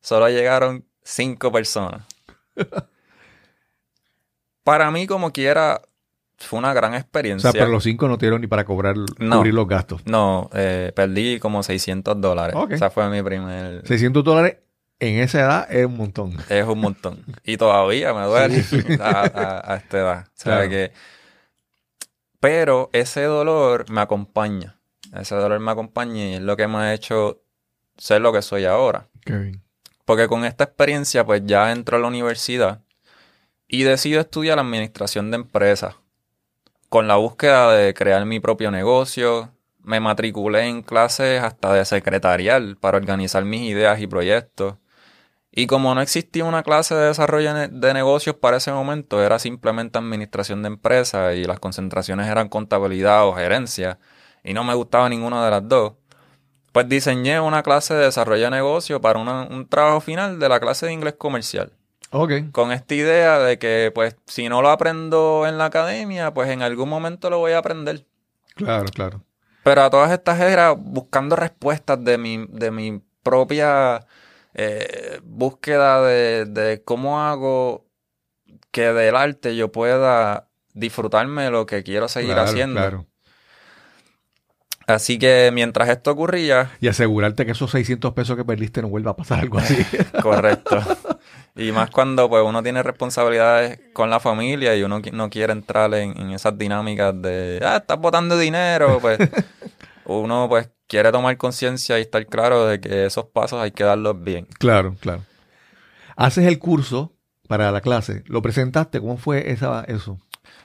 [0.00, 2.06] solo llegaron cinco personas.
[4.62, 5.82] Para mí, como quiera,
[6.38, 7.52] fue una gran O experiencia.
[7.52, 9.36] sea, pero los cinco no te dieron ni para cobrar, No.
[9.38, 10.02] cubrir los gastos.
[10.06, 12.56] No, eh, perdí como 600 dólares.
[12.56, 12.72] Ok.
[12.72, 13.86] Esa fue mi primer...
[13.86, 14.56] 600 dólares
[15.00, 16.36] en esa edad es un montón.
[16.48, 17.24] Es un montón.
[17.44, 18.80] Y todavía me duele Sí.
[19.00, 20.18] A, a- a esta edad.
[20.26, 20.70] O sea Claro.
[20.70, 20.92] que.
[22.40, 24.78] Pero ese dolor me acompaña.
[25.14, 27.42] Ese dolor me acompaña y es lo que me ha hecho
[27.96, 29.08] ser lo que soy ahora.
[29.24, 29.62] Qué bien.
[30.04, 32.82] Porque con esta experiencia, pues ya entro a la universidad
[33.66, 35.96] y decido estudiar administración de empresas.
[36.88, 39.50] Con la búsqueda de crear mi propio negocio,
[39.82, 44.76] me matriculé en clases hasta de secretarial para organizar mis ideas y proyectos.
[45.58, 49.98] Y como no existía una clase de desarrollo de negocios para ese momento, era simplemente
[49.98, 53.98] administración de empresas y las concentraciones eran contabilidad o gerencia,
[54.44, 55.94] y no me gustaba ninguna de las dos,
[56.72, 60.60] pues diseñé una clase de desarrollo de negocio para una- un trabajo final de la
[60.60, 61.72] clase de inglés comercial.
[62.10, 62.32] Ok.
[62.52, 66.60] Con esta idea de que, pues, si no lo aprendo en la academia, pues en
[66.60, 68.04] algún momento lo voy a aprender.
[68.56, 69.22] Claro, claro.
[69.64, 74.06] Pero a todas estas era buscando respuestas de mi, de mi propia
[74.56, 77.86] eh, búsqueda de, de cómo hago
[78.72, 82.80] que del arte yo pueda disfrutarme de lo que quiero seguir Claro, haciendo.
[82.80, 83.06] claro.
[84.86, 89.10] Así que mientras esto ocurría, Y asegurarte que esos 600 pesos que perdiste no vuelva
[89.12, 89.76] a pasar algo así.
[90.22, 90.80] correcto.
[91.56, 95.92] Y más cuando pues uno tiene responsabilidades con la familia y uno no quiere entrar
[95.94, 99.18] en, en esas dinámicas de, ah, estás botando dinero, pues
[100.04, 104.22] uno pues quiere tomar conciencia y estar claro de que esos pasos hay que darlos
[104.22, 104.46] bien.
[104.58, 105.22] claro, claro.
[106.16, 107.12] Haces el curso
[107.48, 108.22] para la clase.
[108.26, 109.00] ¿Lo presentaste?
[109.00, 110.18] ¿Cómo fue esa, eso?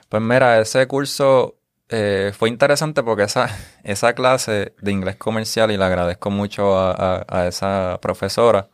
[0.08, 1.56] Pues mira, ese curso
[1.88, 3.48] eh, fue interesante porque esa,
[3.84, 8.68] esa clase de inglés comercial, y le agradezco mucho a, a- a esa profesora,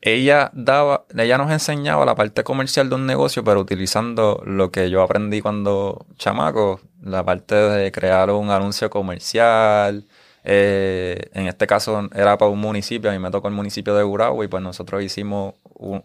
[0.00, 4.90] ella daba, ella nos enseñaba la parte comercial de un negocio, pero utilizando lo que
[4.90, 10.06] yo aprendí cuando chamaco, la parte de crear un anuncio comercial.
[10.50, 14.02] Eh, en este caso era para un municipio, a mí me tocó el municipio de
[14.02, 16.02] Gurabo y pues nosotros hicimos un-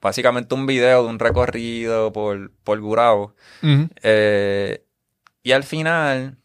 [0.00, 3.34] básicamente un video de un recorrido por, por Gurabo.
[4.02, 4.82] Eh,
[5.44, 6.36] y al final,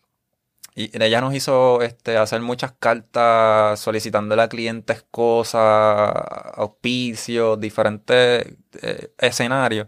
[0.75, 6.13] y ella nos hizo este, hacer muchas cartas solicitándole a clientes cosas,
[6.55, 8.45] auspicios, diferentes
[8.81, 9.87] eh, escenarios.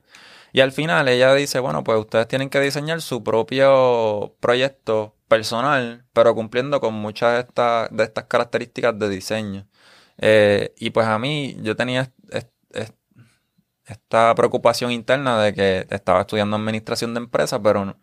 [0.56, 6.06] Y al final ella dice, bueno, pues ustedes tienen que diseñar su propio proyecto personal,
[6.14, 9.68] pero cumpliendo con muchas de estas, de estas características de diseño.
[10.18, 12.96] Eh, y pues a mí, yo tenía est- est- est-
[13.86, 18.00] esta preocupación interna de que estaba estudiando administración de empresas, pero no,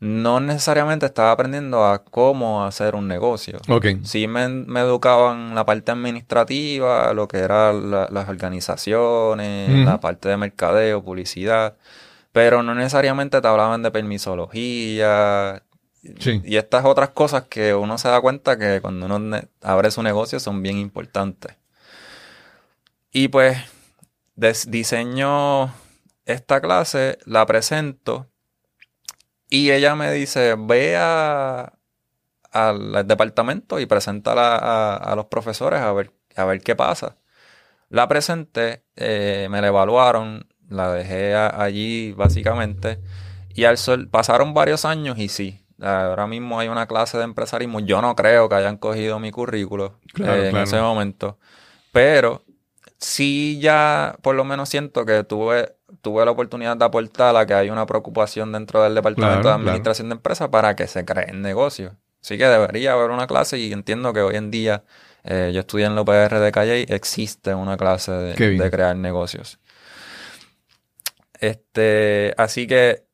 [0.00, 3.58] no necesariamente estaba aprendiendo a cómo hacer un negocio.
[4.04, 10.28] Sí me, me educaban la parte administrativa, lo que eran la- las organizaciones, la parte
[10.30, 11.76] de mercadeo, publicidad,
[12.32, 15.62] pero no necesariamente te hablaban de permisología
[16.18, 16.40] Sí.
[16.46, 20.40] y estas otras cosas que uno se da cuenta que cuando uno abre su negocio
[20.40, 21.56] son bien importantes.
[23.12, 23.58] Y pues
[24.66, 25.74] diseño
[26.24, 28.28] esta clase, la presento
[29.50, 31.72] y ella me dice, ve a-
[32.52, 37.16] al departamento y preséntala a, a los profesores a ver, a ver qué pasa.
[37.88, 43.00] La presenté, eh, me la evaluaron, la dejé a- allí básicamente
[43.54, 47.80] y al sol pasaron varios años y sí, ahora mismo hay una clase de empresarismo.
[47.80, 51.38] Yo no creo que hayan cogido mi currículo Claro, eh, en ese momento,
[51.92, 52.44] pero
[52.98, 57.54] sí ya por lo menos siento que tuve, tuve la oportunidad de aportar a que
[57.54, 61.42] hay una preocupación dentro del Departamento Claro, de Administración de Empresas para que se creen
[61.42, 61.92] negocios.
[62.22, 64.84] Así que debería haber una clase y entiendo que hoy en día,
[65.24, 69.58] eh, yo estudié en la UPR de Calle y existe una clase de, crear negocios.
[71.34, 73.06] Este, así que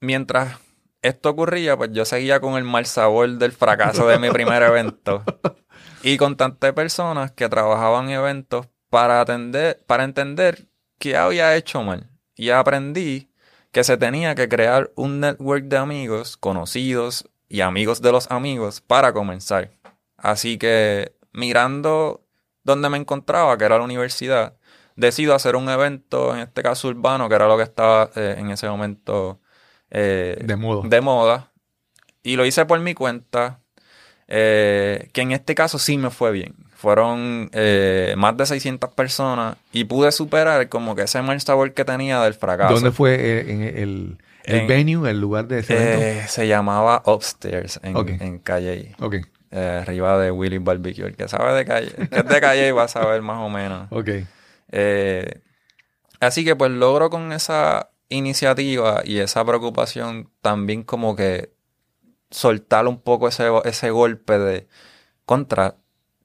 [0.00, 0.58] mientras
[1.02, 5.22] esto ocurría, pues yo seguía con el mal sabor del fracaso de mi primer evento
[6.02, 10.67] y contacté personas que trabajaban en eventos para atender, para entender
[10.98, 12.08] qué había hecho mal.
[12.34, 13.30] Y aprendí
[13.72, 18.80] que se tenía que crear un network de amigos, conocidos y amigos de los amigos
[18.80, 19.70] para comenzar.
[20.16, 22.24] Así que mirando
[22.64, 24.54] donde me encontraba, que era la universidad,
[24.96, 28.50] decido hacer un evento, en este caso urbano, que era lo que estaba eh, en
[28.50, 29.40] ese momento
[29.90, 30.88] eh, De moda.
[30.88, 31.52] de moda.
[32.22, 33.60] Y lo hice por mi cuenta,
[34.26, 36.56] eh, que en este caso sí me fue bien.
[36.78, 41.84] Fueron eh, más de 600 personas y pude superar como que ese mal sabor que
[41.84, 42.74] tenía del fracaso.
[42.74, 45.98] ¿Dónde fue eh, en el, el En- venue, el lugar de ese evento?
[46.04, 48.10] Eh, se llamaba Upstairs en, Ok.
[48.20, 49.16] en Calle, ok,
[49.50, 51.04] arriba de Willy Barbecue.
[51.06, 53.48] El que sabe de Calle, el que es de Calle va a saber más o
[53.48, 53.88] menos.
[53.90, 54.08] ok.
[56.20, 61.52] Así que pues logro con esa iniciativa y esa preocupación también como que
[62.30, 64.68] soltar un poco ese, ese golpe de
[65.24, 65.74] contra.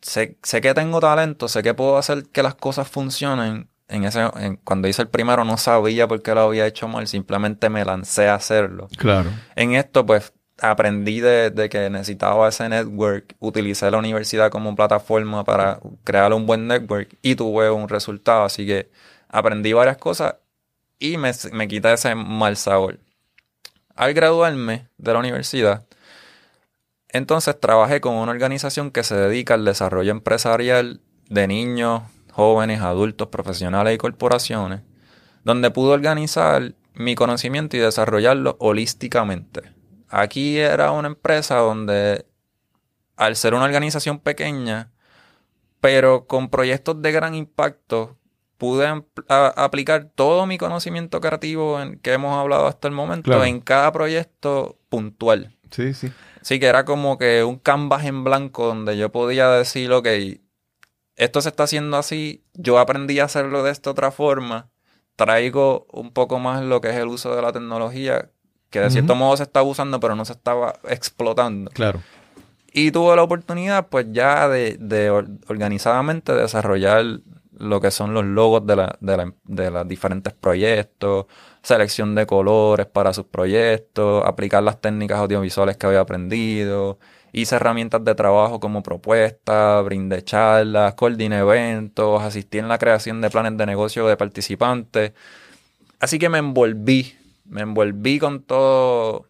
[0.04, 3.70] Sé, sé que tengo talento, sé que puedo hacer que las cosas funcionen.
[3.88, 7.08] En ese, en- cuando hice el primero no sabía por qué lo había hecho mal,
[7.08, 8.88] simplemente me lancé a hacerlo.
[8.98, 9.30] Claro.
[9.56, 15.44] En esto, pues, aprendí de, de que necesitaba ese network, utilicé la universidad como plataforma
[15.44, 18.44] para crear un buen network y tuve un resultado.
[18.44, 18.90] Así que
[19.30, 20.36] aprendí varias cosas
[21.00, 23.00] y me, me quité ese mal sabor.
[23.96, 25.86] Al graduarme de la universidad,
[27.14, 31.00] entonces trabajé con una organización que se dedica al desarrollo empresarial
[31.30, 34.82] de niños, jóvenes, adultos, profesionales y corporaciones,
[35.44, 39.62] donde pude organizar mi conocimiento y desarrollarlo holísticamente.
[40.10, 42.26] Aquí era una empresa donde
[43.16, 44.92] al ser una organización pequeña,
[45.80, 48.18] pero con proyectos de gran impacto,
[48.58, 53.92] pude aplicar todo mi conocimiento creativo en, que hemos hablado hasta el momento en cada
[53.92, 55.56] proyecto puntual.
[55.70, 56.12] Sí, sí.
[56.44, 60.08] Sí, que era como que un canvas en blanco donde yo podía decir, ok,
[61.16, 64.70] esto se está haciendo así, yo aprendí a hacerlo de esta otra forma,
[65.16, 68.30] traigo un poco más lo que es el uso de la tecnología,
[68.70, 71.72] que de cierto modo se estaba usando, pero no se estaba explotando.
[71.72, 72.02] Claro.
[72.74, 77.22] Y tuve la oportunidad, pues ya de, de organizadamente desarrollar
[77.58, 81.26] lo que son los logos de, la, de, la, de los diferentes proyectos,
[81.62, 87.00] selección de colores para sus proyectos, aplicar las técnicas audiovisuales que había aprendido,
[87.32, 93.30] hice herramientas de trabajo como propuesta, brindé charlas, coordiné eventos, asistí en la creación de
[93.30, 95.14] planes de negocio de participantes.
[96.00, 99.28] Así que me envolví, me envolví con todo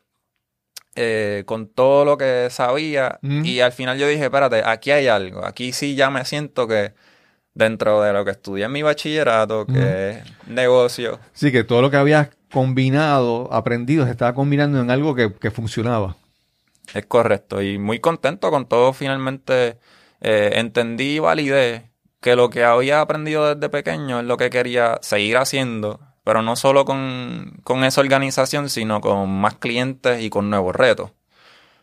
[0.95, 5.43] eh, con todo lo que sabía y al final yo dije, espérate, aquí hay algo,
[5.43, 6.93] aquí sí ya me siento que
[7.53, 11.19] dentro de lo que estudié en mi bachillerato, que es negocio.
[11.33, 16.15] Sí, que todo lo que habías combinado, aprendido, se estaba combinando en algo que, funcionaba.
[16.93, 19.77] Es correcto, y muy contento con todo, finalmente
[20.21, 21.89] eh, entendí y validé
[22.19, 26.55] que lo que había aprendido desde pequeño es lo que quería seguir haciendo pero no
[26.55, 31.11] solo con, esa organización, sino con más clientes y con nuevos retos.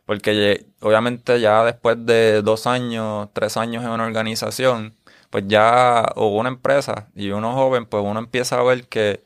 [0.07, 4.95] Porque obviamente ya después de dos años, tres años en una organización,
[5.31, 9.23] pues ya, o una empresa y uno joven, pues uno empieza a ver que,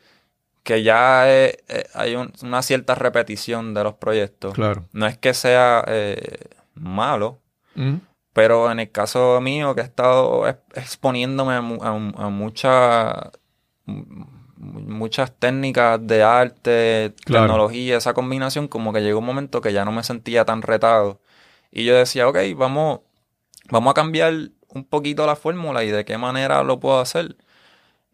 [0.62, 4.54] que ya hay una cierta repetición de los proyectos.
[4.54, 4.84] Claro.
[4.92, 7.40] No es que sea eh, malo,
[8.32, 13.32] pero en el caso mío, que he estado exponiéndome a, a, a mucha
[14.56, 19.92] muchas técnicas de arte, tecnología, esa combinación, como que llegó un momento que ya no
[19.92, 21.20] me sentía tan retado.
[21.70, 23.00] Y yo decía, ok, vamos,
[23.70, 24.32] vamos a cambiar
[24.74, 27.36] un poquito la fórmula y de qué manera lo puedo hacer.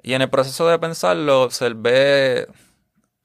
[0.03, 2.49] Y en el proceso de pensarlo, observé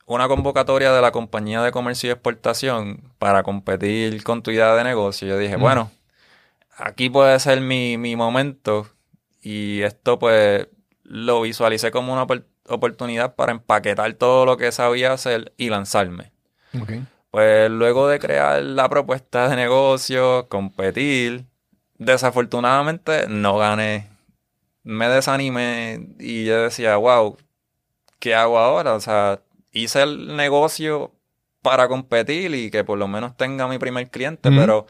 [0.06, 4.84] una convocatoria de la compañía de comercio y exportación para competir con tu idea de
[4.84, 5.28] negocio.
[5.28, 5.92] Yo dije, bueno,
[6.78, 8.88] aquí puede ser mi, mi momento.
[9.42, 10.68] Y esto pues
[11.04, 16.32] lo visualicé como una oportunidad oportunidad para empaquetar todo lo que sabía hacer y lanzarme.
[17.32, 21.46] Pues luego de crear la propuesta de negocio, competir,
[21.98, 24.10] desafortunadamente no gané.
[24.84, 27.38] Me desanimé y yo decía, wow,
[28.20, 28.94] ¿qué hago ahora?
[28.94, 31.12] O sea, hice el negocio
[31.62, 34.86] para competir y que por lo menos tenga mi primer cliente, pero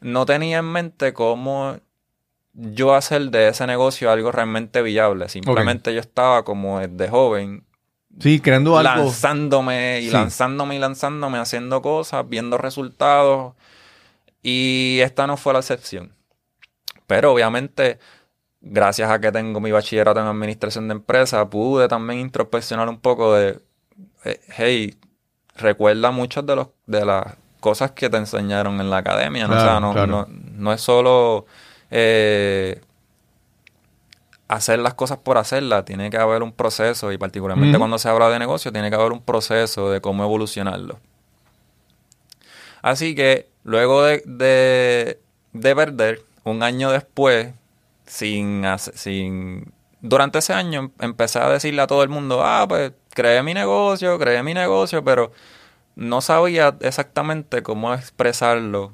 [0.00, 1.78] no tenía en mente cómo
[2.52, 5.28] yo hacer de ese negocio algo realmente viable.
[5.28, 7.64] Simplemente yo estaba como de joven.
[8.20, 9.04] Sí, creando algo.
[9.04, 13.54] Lanzándome y lanzándome y lanzándome, haciendo cosas, viendo resultados.
[14.42, 16.12] Y esta no fue la excepción.
[17.06, 17.98] Pero obviamente,
[18.60, 23.34] gracias a que tengo mi bachillerato en administración de empresas, pude también introspeccionar un poco
[23.34, 23.60] de,
[24.24, 24.96] eh, hey,
[25.56, 29.46] recuerda muchas de, los, de las cosas que te enseñaron en la academia.
[29.46, 31.46] o sea, no, no, no es solo
[31.90, 32.80] eh,
[34.48, 38.28] hacer las cosas por hacerlas, tiene que haber un proceso y particularmente cuando se habla
[38.28, 40.98] de negocio, tiene que haber un proceso de cómo evolucionarlo.
[42.82, 45.18] Así que luego de,
[45.52, 47.54] de, perder, un año después,
[48.06, 49.72] sin, sin...
[50.00, 53.54] Durante ese año em, empecé a decirle a todo el mundo, ah, pues creé mi
[53.54, 55.32] negocio, creé mi negocio, pero
[55.94, 58.92] no sabía exactamente cómo expresarlo.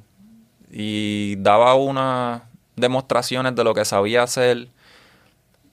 [0.70, 4.68] Y daba una, demostraciones de lo que sabía hacer,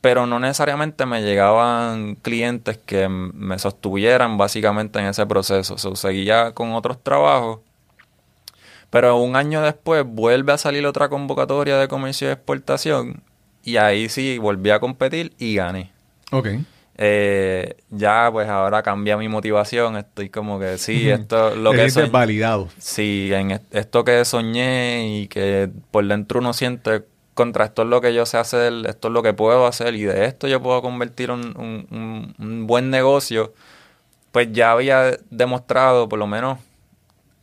[0.02, 5.76] pero no necesariamente me llegaban clientes que me sostuvieran básicamente en ese proceso.
[5.76, 7.60] O seguía con otros trabajos.
[8.96, 13.22] Pero un año después vuelve a salir otra convocatoria de comercio y exportación.
[13.62, 15.92] Y ahí sí volví a competir y gané.
[16.32, 16.48] Ok.
[16.98, 22.10] Eh, ya pues ahora cambia mi motivación, estoy como que sí, esto lo que es
[22.10, 22.70] validado.
[22.78, 27.04] Sí, en esto que soñé y que por dentro uno siente
[27.34, 30.04] contra esto es lo que yo sé hacer, esto es lo que puedo hacer y
[30.04, 33.54] de esto yo puedo convertir un, un buen negocio,
[34.32, 36.60] pues ya había demostrado por lo menos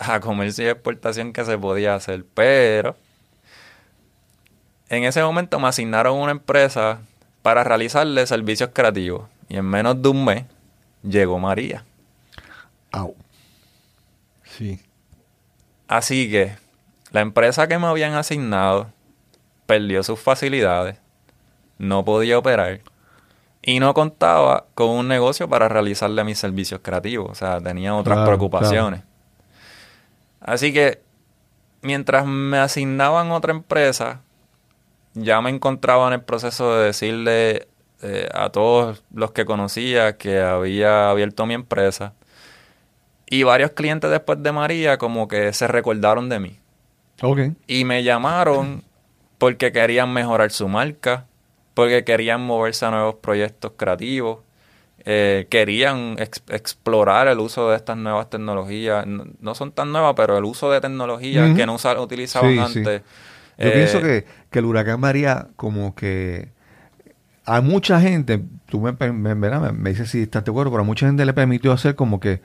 [0.08, 2.96] a comercio y exportación que se podía hacer, pero
[4.88, 7.00] en ese momento me asignaron una empresa
[7.42, 10.44] para realizarle servicios creativos y en menos de un mes
[11.02, 11.84] llegó María.
[12.90, 13.14] Au.
[14.44, 14.80] Sí.
[15.88, 16.56] Así que
[17.10, 18.90] la empresa que me habían asignado
[19.66, 20.98] perdió sus facilidades,
[21.78, 22.80] no podía operar
[23.62, 27.30] y no contaba con un negocio para realizarle mis servicios creativos.
[27.30, 29.02] O sea, tenía otras preocupaciones.
[30.44, 31.00] Así que
[31.82, 34.22] mientras me asignaban otra empresa,
[35.14, 37.68] ya me encontraba en el proceso de decirle
[38.02, 42.14] eh, a todos los que conocía que había abierto mi empresa.
[43.26, 46.58] Y varios clientes después de María como que se recordaron de mí.
[47.66, 48.82] Y me llamaron
[49.38, 51.26] porque querían mejorar su marca,
[51.74, 54.38] porque querían moverse a nuevos proyectos creativos,
[55.04, 59.06] eh, querían ex- explorar el uso de estas nuevas tecnologías.
[59.06, 62.56] No, no son tan nuevas, pero el uso de tecnologías que no usa- utilizaban Sí,
[62.58, 62.78] sí.
[62.78, 63.02] antes.
[63.58, 66.50] Yo Eh, pienso que, que el huracán María, como que
[67.44, 70.86] a mucha gente, tú me, me, me- me dices si estás de acuerdo, pero a
[70.86, 72.40] mucha gente le permitió hacer como que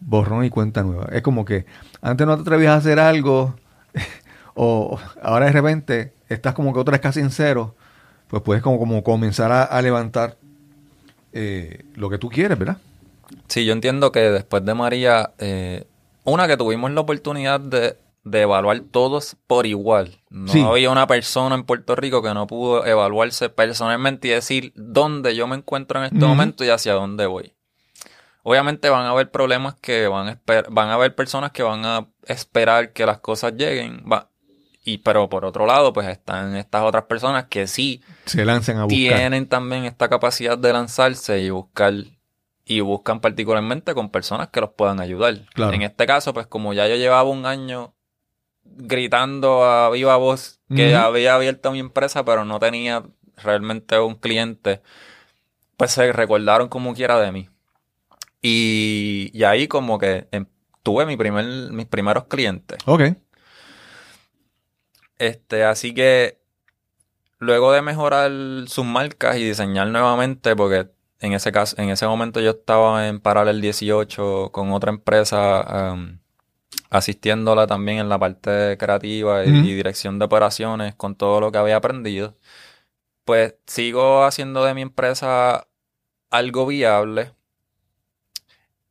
[0.00, 1.08] borrón y cuenta nueva.
[1.12, 1.66] Es como que
[2.02, 3.56] antes no te atrevías a hacer algo,
[4.54, 7.76] o ahora de repente estás como que otra vez casi en cero,
[8.28, 10.38] pues puedes como, como comenzar a, a levantar
[11.34, 12.78] eh, lo que tú quieres, ¿verdad?
[13.48, 15.84] Sí, yo entiendo que después de María, eh,
[16.24, 20.22] una que tuvimos la oportunidad de, de evaluar todos por igual.
[20.30, 20.62] No Sí.
[20.62, 25.46] había una persona en Puerto Rico que no pudo evaluarse personalmente y decir dónde yo
[25.46, 27.52] me encuentro en este momento y hacia dónde voy.
[28.42, 32.06] Obviamente van a haber problemas que van a van a haber personas que van a
[32.26, 34.28] esperar que las cosas lleguen, va-
[34.84, 38.84] y pero por otro lado, pues están estas otras personas que sí Se lanzan a
[38.84, 38.98] buscar.
[38.98, 41.94] tienen también esta capacidad de lanzarse y buscar
[42.66, 45.42] y buscan particularmente con personas que los puedan ayudar.
[45.54, 45.72] Claro.
[45.74, 47.94] En este caso, pues como ya yo llevaba un año
[48.64, 53.02] gritando a viva voz que había abierto mi empresa, pero no tenía
[53.42, 54.80] realmente un cliente,
[55.76, 57.48] pues se recordaron como quiera de mí.
[58.42, 60.46] Y, y ahí como que em-
[60.82, 62.78] tuve mi primer, mis primeros clientes.
[62.86, 63.02] Ok.
[65.18, 66.38] Este, así que
[67.38, 68.30] luego de mejorar
[68.66, 70.90] sus marcas y diseñar nuevamente, porque
[71.20, 76.18] en ese caso, en ese momento yo estaba en Paralel 18 con otra empresa, um,
[76.90, 81.76] asistiéndola también en la parte creativa y, dirección de operaciones con todo lo que había
[81.76, 82.36] aprendido.
[83.24, 85.66] Pues sigo haciendo de mi empresa
[86.30, 87.32] algo viable.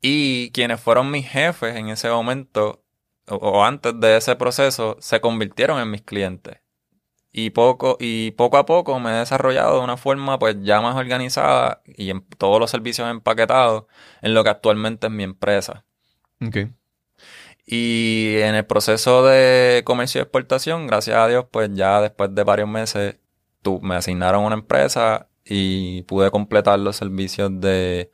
[0.01, 2.82] Y quienes fueron mis jefes en ese momento,
[3.27, 6.57] o, o antes de ese proceso, se convirtieron en mis clientes.
[7.31, 10.95] Y poco, y poco a poco me he desarrollado de una forma pues ya más
[10.95, 13.85] organizada y en todos los servicios empaquetados
[14.21, 15.83] en lo que actualmente es mi empresa.
[17.65, 22.43] Y en el proceso de comercio y exportación, gracias a Dios, pues ya después de
[22.43, 23.17] varios meses
[23.61, 28.11] tu- me asignaron una empresa y pude completar los servicios de,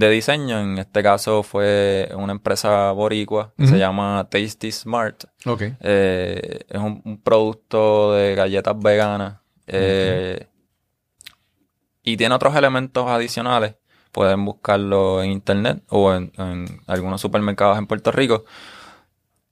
[0.00, 0.58] de diseño.
[0.58, 5.24] En este caso fue una empresa boricua que se llama Tasty Smart.
[5.46, 5.62] Ok.
[5.80, 9.38] Eh, es un, un producto de galletas veganas.
[9.66, 10.48] eh,
[12.02, 13.76] Y tiene otros elementos adicionales.
[14.10, 18.44] Pueden buscarlo en internet o en, en algunos supermercados en Puerto Rico.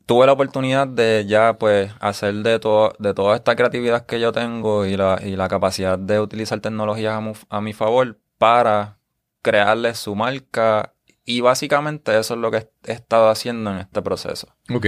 [0.07, 4.32] Tuve la oportunidad de ya pues hacer de, todo, de toda esta creatividad que yo
[4.32, 8.97] tengo y la, y la capacidad de utilizar tecnologías a, a mi favor para
[9.43, 14.55] crearle su marca y básicamente eso es lo que he estado haciendo en este proceso.
[14.74, 14.86] Ok.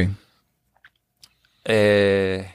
[1.65, 2.53] Eh,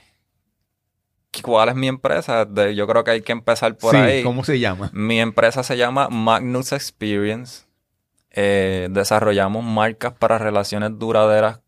[1.44, 2.46] ¿Cuál es mi empresa?
[2.46, 4.24] De- yo creo que hay que empezar por sí, ahí.
[4.24, 4.90] ¿cómo se llama?
[4.94, 7.66] Mi empresa se llama Magnus Experience.
[8.32, 11.60] Eh, desarrollamos marcas para relaciones duraderas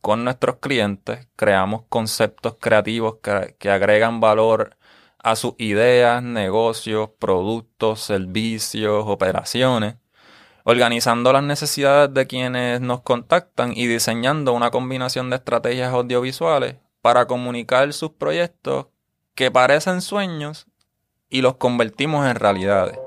[0.00, 1.28] con nuestros clientes.
[1.36, 4.76] Creamos conceptos creativos que, que agregan valor
[5.22, 9.96] a sus ideas, negocios, productos, servicios, operaciones.
[10.64, 17.26] Organizando las necesidades de quienes nos contactan y diseñando una combinación de estrategias audiovisuales para
[17.26, 18.86] comunicar sus proyectos
[19.34, 20.66] que parecen sueños
[21.28, 22.98] y los convertimos en realidades.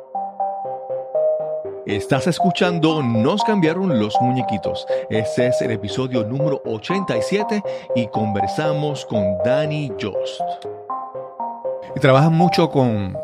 [1.85, 4.87] Estás escuchando Nos cambiaron los muñequitos.
[5.09, 7.61] Este es el episodio número 87
[7.95, 10.84] y conversamos con Danny Jost.
[11.95, 13.15] Y trabajas mucho con,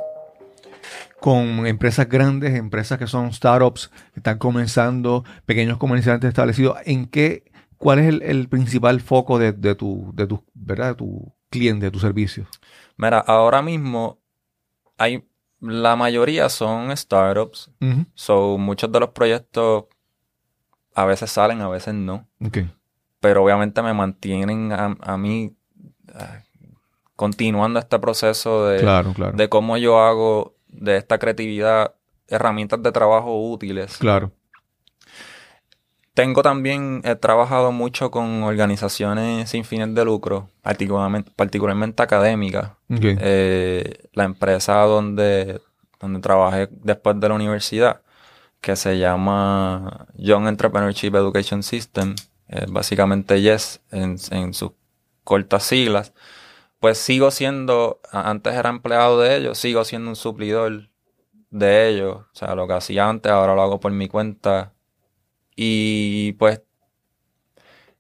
[1.20, 6.78] con empresas grandes, empresas que son startups, que están comenzando, pequeños comerciantes establecidos.
[6.86, 10.90] ¿En qué, cuál es el, el principal foco de, de tu, de tu, ¿verdad?
[10.90, 12.48] De tu cliente, de tu servicio?
[12.98, 14.20] Mira, ahora mismo
[14.98, 15.28] hay
[15.60, 18.06] la mayoría son startups, Ujú.
[18.16, 19.86] so muchos de los proyectos
[20.96, 22.28] a veces salen, a veces no,
[23.20, 25.56] pero obviamente me mantienen a, a mí
[26.16, 26.41] ah,
[27.22, 29.38] continuando este proceso de, Claro, claro.
[29.38, 31.94] de cómo yo hago de esta creatividad
[32.28, 33.96] herramientas de trabajo útiles.
[34.00, 34.32] Claro.
[36.16, 42.72] Tengo también, he trabajado mucho con organizaciones sin fines de lucro, particularmente, particularmente académicas.
[42.90, 45.62] Eh, la empresa donde,
[46.00, 48.02] donde trabajé después de la universidad,
[48.62, 52.16] que se llama Young Entrepreneurship Education System,
[52.48, 54.72] eh, básicamente YES en, en sus
[55.24, 56.14] cortas siglas,
[56.82, 60.90] pues sigo siendo, antes era empleado de ellos, sigo siendo un suplidor
[61.52, 62.18] de ellos.
[62.18, 64.74] O sea, lo que hacía antes, ahora lo hago por mi cuenta.
[65.56, 66.64] Y pues,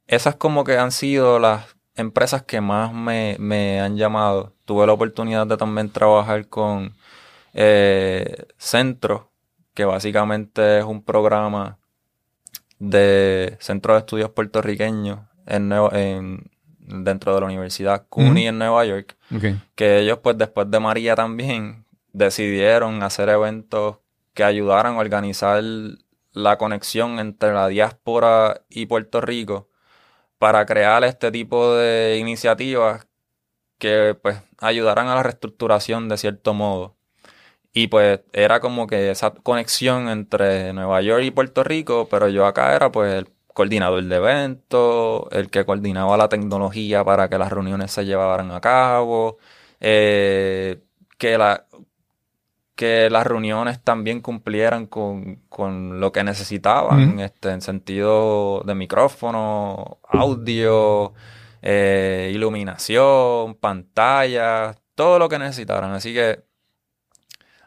[0.08, 4.56] esas como que han sido las empresas que más me, han llamado.
[4.66, 6.96] Tuve la oportunidad de también trabajar con
[7.54, 9.32] eh, Centro,
[9.76, 11.78] que básicamente es un programa
[12.80, 16.52] de Centro de Estudios Puertorriqueños en, en
[16.92, 19.18] dentro de la Universidad CUNY en Nueva York.
[19.76, 23.98] Que ellos, pues después de María también, decidieron hacer eventos
[24.34, 25.64] que ayudaran a organizar
[26.34, 29.70] la conexión entre la diáspora y Puerto Rico
[30.38, 33.08] para crear este tipo de iniciativas
[33.78, 36.96] que pues ayudaran a la reestructuración de cierto modo.
[37.74, 42.46] Y pues era como que esa conexión entre Nueva York y Puerto Rico, pero yo
[42.46, 47.52] acá era pues el coordinador de eventos, el que coordinaba la tecnología para que las
[47.52, 49.38] reuniones se llevaran a cabo,
[49.80, 50.82] eh,
[51.18, 51.66] que, la,
[52.76, 61.14] que las reuniones también cumplieran con, lo que necesitaban, este, en sentido de micrófono, audio,
[61.62, 65.92] eh, iluminación, pantalla, todo lo que necesitaran.
[65.94, 66.44] Así que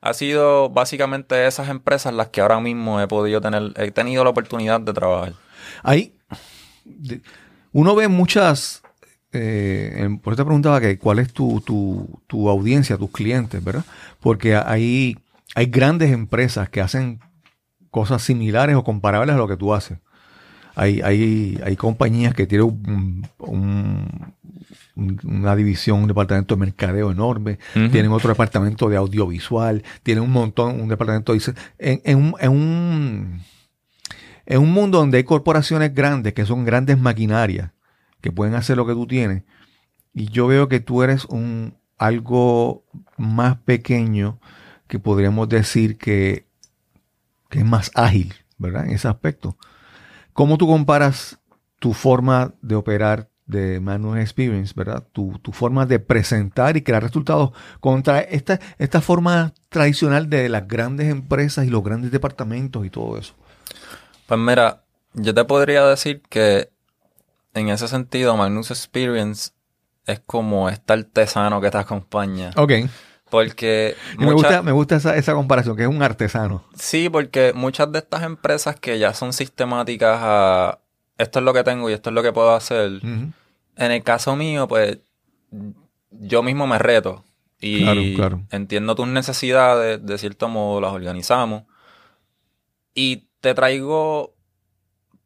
[0.01, 4.31] ha sido básicamente esas empresas las que ahora mismo he podido tener, he tenido la
[4.31, 5.33] oportunidad de trabajar.
[5.83, 6.15] Ahí,
[7.73, 8.83] uno ve muchas,
[9.33, 11.61] eh, por eso te preguntaba que cuál es tu,
[12.27, 13.85] tu, audiencia, tus clientes, ¿verdad?
[14.21, 15.19] Porque hay,
[15.55, 17.21] hay grandes empresas que hacen
[17.91, 19.99] cosas similares o comparables a lo que tú haces.
[20.77, 23.23] Hay, hay, hay compañías que tienen
[24.97, 30.81] una división, un departamento de mercadeo enorme, tienen otro departamento de audiovisual, tienen un montón,
[30.81, 31.55] un departamento de...
[31.79, 33.43] En, en, en un
[34.47, 37.73] en un mundo donde hay corporaciones grandes que son grandes maquinarias
[38.21, 39.43] que pueden hacer lo que tú tienes,
[40.15, 42.85] y yo veo que tú eres un algo
[43.17, 44.39] más pequeño
[44.87, 46.47] que podríamos decir que,
[47.51, 48.87] que es más ágil, ¿verdad?
[48.87, 49.57] En ese aspecto.
[50.33, 51.39] ¿Cómo tú comparas
[51.79, 55.07] tu forma de operar de Manual Experience, ¿verdad?
[55.13, 60.67] Tu, tu, forma de presentar y crear resultados contra esta, esta forma tradicional de las
[60.67, 63.35] grandes empresas y los grandes departamentos y todo eso.
[64.27, 64.83] Pues mira,
[65.15, 66.71] yo te podría decir que
[67.55, 69.53] en ese sentido Magnus Experience
[70.07, 72.51] es como este artesano que te acompaña.
[72.57, 72.73] Ok.
[73.31, 73.97] Porque...
[74.19, 76.65] me gusta, me gusta esa, esa, comparación, que es un artesano.
[76.77, 80.79] Sí, porque muchas de estas empresas que ya son sistemáticas a
[81.19, 83.01] esto es lo que tengo y esto es lo que puedo hacer.
[83.03, 84.99] En el caso mío, pues
[86.11, 87.25] yo mismo me reto.
[87.61, 88.17] Y
[88.51, 91.65] entiendo tus necesidades, de cierto modo las organizamos.
[92.95, 94.35] Y te traigo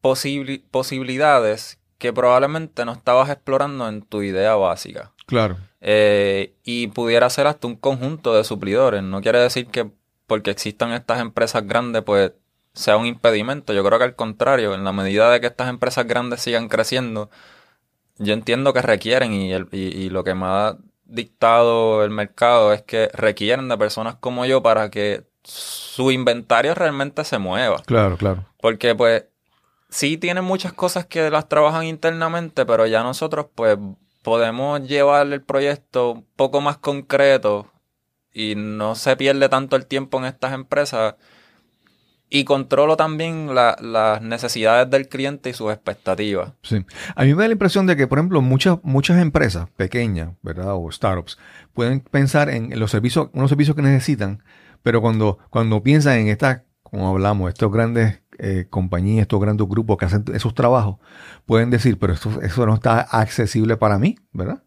[0.01, 5.12] posibilidades que probablemente no estabas explorando en tu idea básica.
[5.27, 5.57] Claro.
[5.81, 9.05] Eh, y pudiera ser hasta un conjunto de suplidores.
[9.05, 9.89] No quiere decir que
[10.27, 12.33] porque existan estas empresas grandes, pues
[12.73, 13.73] sea un impedimento.
[13.73, 17.31] Yo creo que al contrario, en la medida de que estas empresas grandes sigan creciendo,
[18.16, 22.83] yo entiendo que requieren y, el, y lo que me ha dictado el mercado es
[22.83, 27.82] que requieren de personas como yo para que su inventario realmente se mueva.
[27.86, 28.45] Claro, claro.
[28.61, 29.24] Porque pues
[29.89, 33.78] sí tienen muchas cosas que las trabajan internamente, pero ya nosotros pues
[34.22, 37.70] podemos llevar el proyecto un poco más concreto
[38.32, 41.14] y no se pierde tanto el tiempo en estas empresas.
[42.30, 46.53] Y controlo también las necesidades del cliente y sus expectativas.
[46.62, 46.84] Sí.
[47.16, 50.74] A mí me da la impresión de que, por ejemplo, muchas, muchas empresas pequeñas, ¿verdad?
[50.74, 51.39] O startups,
[51.72, 54.43] pueden pensar en los servicios, unos servicios que necesitan,
[54.89, 59.99] pero cuando, cuando piensan en estas, como hablamos, estos grandes eh, compañías, estos grandes grupos
[59.99, 60.97] que hacen esos trabajos,
[61.45, 64.62] pueden decir, pero esto, eso no está accesible para mí, ¿verdad?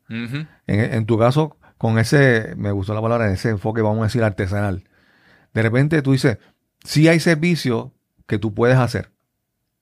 [0.67, 4.83] en, tu caso, con ese, me gustó la palabra, ese enfoque, vamos a decir, artesanal.
[5.55, 6.37] De repente tú dices,
[6.83, 7.89] sí hay servicios
[8.27, 9.11] que tú puedes hacer.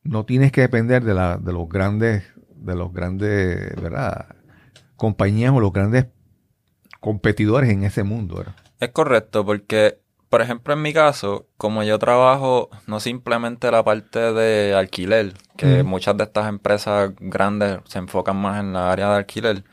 [0.04, 2.24] No tienes que depender de, la, de los grandes,
[2.56, 4.38] de los grandes, ¿verdad?
[4.96, 6.06] Compañías o los grandes
[7.02, 8.56] competidores en ese mundo, ¿verdad?
[8.80, 10.00] Es correcto, porque
[10.30, 15.84] por ejemplo, en mi caso, como yo trabajo no simplemente la parte de alquiler, que
[15.84, 19.64] muchas de estas empresas grandes se enfocan más en la área de alquiler,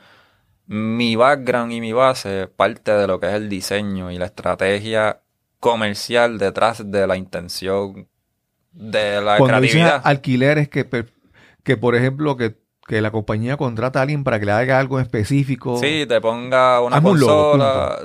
[0.67, 5.21] mi background y mi base parte de lo que es el diseño y la estrategia
[5.61, 8.09] comercial detrás de la intención
[8.73, 10.01] de la Cuando creatividad.
[10.05, 10.87] alquiler es que,
[11.63, 15.01] que, por ejemplo, que que la compañía contrata a alguien para que le haga algo
[15.01, 15.79] específico.
[15.79, 17.99] Sí, te ponga una consola.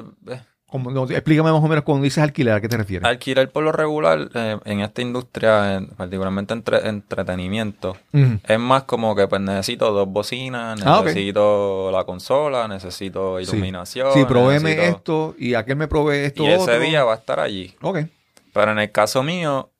[0.72, 3.06] Como, no, explícame más o menos cuando dices alquiler, ¿a qué te refieres?
[3.08, 9.14] Alquiler por lo regular eh, en esta industria, en- particularmente entre entretenimiento, es más como
[9.16, 13.44] que pues necesito dos bocinas, Ah, necesito la consola, necesito Sí.
[13.52, 14.14] iluminación.
[14.14, 17.40] Sí, proveeme necesito- esto y aquel me provee esto Y ese día va a estar
[17.42, 17.76] allí.
[17.82, 18.00] Ok,
[18.54, 19.72] Pero en el caso mío,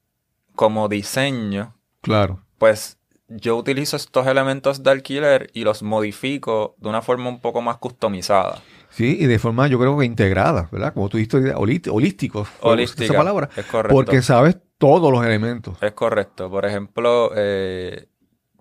[0.56, 2.42] como diseño, claro.
[2.58, 2.98] pues
[3.30, 7.78] yo utilizo estos elementos de alquiler y los modifico de una forma un poco más
[7.78, 8.62] customizada.
[8.92, 10.94] Sí, y de forma yo creo que integrada, ¿verdad?
[10.94, 12.46] Como tú dijiste, holí- holístico.
[12.62, 13.50] Holística, Esa palabra.
[13.56, 13.96] es correcto.
[13.96, 15.78] Porque sabes todos los elementos.
[15.82, 16.50] Es correcto.
[16.50, 18.08] Por ejemplo, eh,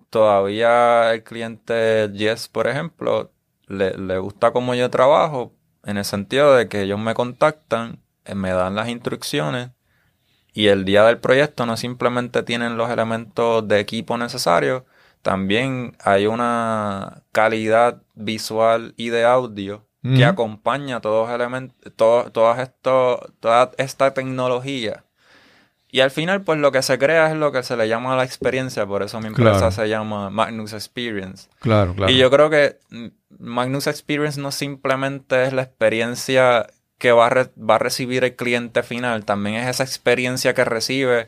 [0.09, 3.31] todavía el cliente Yes, por ejemplo,
[3.67, 5.53] le, le gusta cómo yo trabajo
[5.83, 9.71] en el sentido de que ellos me contactan, eh, me dan las instrucciones
[10.53, 14.83] y el día del proyecto no simplemente tienen los elementos de equipo necesarios,
[15.21, 23.19] también hay una calidad visual y de audio que acompaña todos elementos, todo, todas esto,
[23.39, 25.03] toda esta tecnología.
[25.93, 28.23] Y al final, pues lo que se crea es lo que se le llama la
[28.23, 29.71] experiencia, por eso mi empresa Claro.
[29.71, 31.49] se llama Magnus Experience.
[31.59, 32.11] Claro, claro.
[32.11, 33.07] Y yo creo que mm,
[33.39, 38.35] Magnus Experience no simplemente es la experiencia que va a, re- va a recibir el
[38.35, 41.27] cliente final, también es esa experiencia que recibe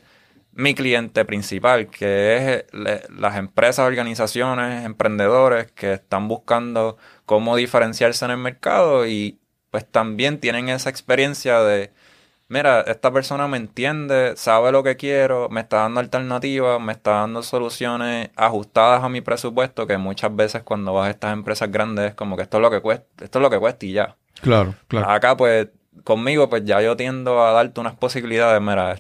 [0.56, 8.26] mi cliente principal, que es le- las empresas, organizaciones, emprendedores que están buscando cómo diferenciarse
[8.26, 9.40] en el mercado y
[9.72, 11.92] pues también tienen esa experiencia de,
[12.48, 17.12] mira, esta persona me entiende, sabe lo que quiero, me está dando alternativas, me está
[17.22, 22.10] dando soluciones ajustadas a mi presupuesto, que muchas veces cuando vas a estas empresas grandes
[22.10, 24.16] es como que esto es lo que cuesta, esto es lo que cuesta y ya.
[24.42, 25.10] Claro, claro.
[25.10, 25.70] Acá, pues,
[26.04, 28.98] conmigo, pues ya yo tiendo a darte unas posibilidades, mira,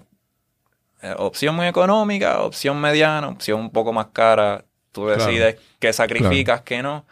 [1.03, 4.65] eh, opción muy económica, opción mediana, opción un poco más cara.
[4.91, 5.25] Tú Claro.
[5.25, 7.05] decides qué sacrificas, qué no.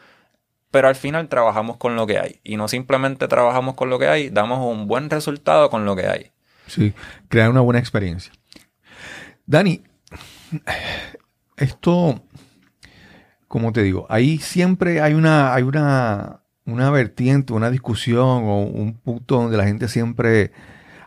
[0.71, 2.39] Pero al final trabajamos con lo que hay.
[2.43, 6.07] Y no simplemente trabajamos con lo que hay, damos un buen resultado con lo que
[6.07, 6.31] hay.
[6.67, 6.93] Sí,
[7.27, 8.31] crear una buena experiencia.
[9.45, 9.81] Dani,
[11.57, 12.21] esto,
[13.47, 18.93] como te digo, ahí siempre hay una, hay una, una vertiente, una discusión o un
[18.93, 20.51] punto donde la gente siempre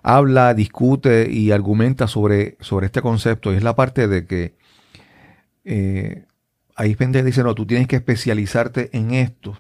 [0.05, 3.52] habla, discute y argumenta sobre, sobre este concepto.
[3.52, 4.57] Y es la parte de que
[5.64, 6.24] eh,
[6.76, 9.59] hay gente que dice, no, tú tienes que especializarte en esto.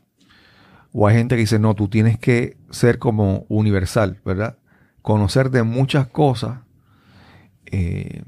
[0.92, 4.58] O hay gente que dice, no, tú tienes que ser como universal, ¿verdad?
[5.02, 6.60] Conocer de muchas cosas.
[7.66, 8.22] eh,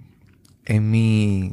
[0.67, 1.53] en, mi,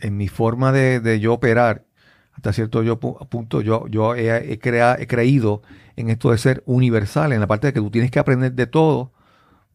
[0.00, 1.86] en mi forma de, de yo operar,
[2.32, 4.60] hasta cierto yo, pu- punto, yo, yo he, he
[5.02, 5.62] he creído
[5.96, 8.66] en esto de ser universal, en la parte de que tú tienes que aprender de
[8.66, 9.12] todo,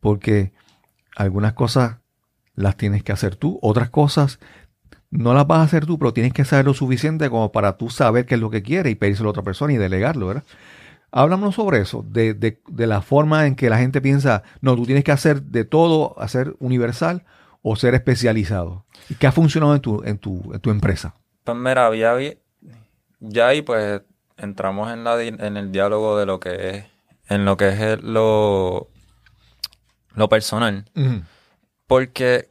[0.04, 0.52] porque
[1.16, 1.98] algunas cosas
[2.56, 4.40] las tienes que hacer tú, otras cosas
[5.10, 7.90] no las vas a hacer tú, pero tienes que saber lo suficiente como para tú
[7.90, 10.44] saber qué es lo que quieres y pedírselo a otra persona y delegarlo, ¿verdad?
[11.12, 14.86] Háblanos sobre eso, de, de- de la forma en que la gente piensa, no, tú
[14.86, 17.24] tienes que hacer de todo, hacer universal
[17.62, 18.86] o ser especializado.
[19.10, 21.16] ¿Y qué ha funcionado en tu, en tu, en tu empresa?
[21.44, 22.16] Pues mira, ya,
[23.20, 24.02] ya ahí pues
[24.38, 26.86] entramos en, la, en el diálogo de lo que es,
[27.30, 28.90] en lo que es lo,
[30.16, 30.86] lo personal.
[31.88, 32.50] Porque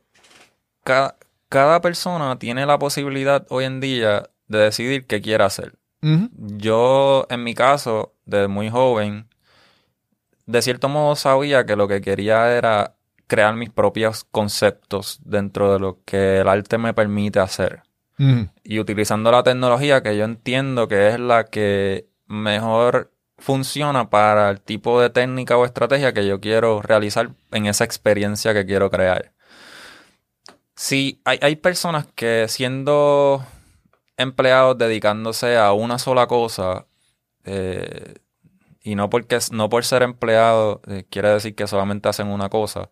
[0.84, 1.16] ca-
[1.48, 5.74] cada persona tiene la posibilidad hoy en día de decidir qué quiere hacer.
[6.58, 9.28] Yo, en mi caso, desde muy joven,
[10.46, 12.94] de cierto modo sabía que lo que quería era
[13.26, 17.82] crear mis propios conceptos dentro de lo que el arte me permite hacer.
[18.64, 23.10] Y utilizando la tecnología que yo entiendo que es la que mejor
[23.42, 28.54] funciona para el tipo de técnica o estrategia que yo quiero realizar en esa experiencia
[28.54, 29.32] que quiero crear.
[30.76, 33.44] Sí, hay, hay personas que siendo
[34.16, 36.86] empleados dedicándose a una sola cosa,
[37.44, 38.14] eh,
[38.80, 42.90] y no porque no por ser empleado eh, quiere decir que solamente hacen una cosa,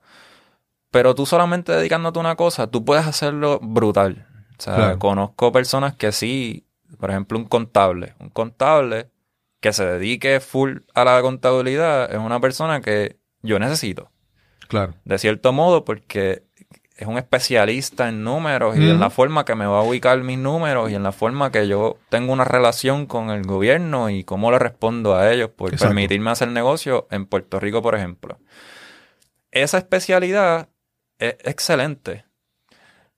[0.91, 4.27] pero tú solamente dedicándote a una cosa, tú puedes hacerlo brutal.
[4.59, 4.99] O sea, Claro.
[4.99, 6.67] conozco personas que sí,
[6.99, 8.15] por ejemplo, un contable.
[8.19, 9.11] Un contable
[9.61, 14.11] que se dedique full a la contabilidad es una persona que yo necesito.
[14.69, 14.95] Claro.
[15.05, 16.45] De cierto modo, porque
[16.97, 20.39] es un especialista en números y en la forma que me va a ubicar mis
[20.39, 24.51] números y en la forma que yo tengo una relación con el gobierno y cómo
[24.51, 25.89] le respondo a ellos por Exacto.
[25.89, 28.39] permitirme hacer negocio en Puerto Rico, por ejemplo.
[29.51, 30.69] Esa especialidad
[31.19, 32.27] es excelente.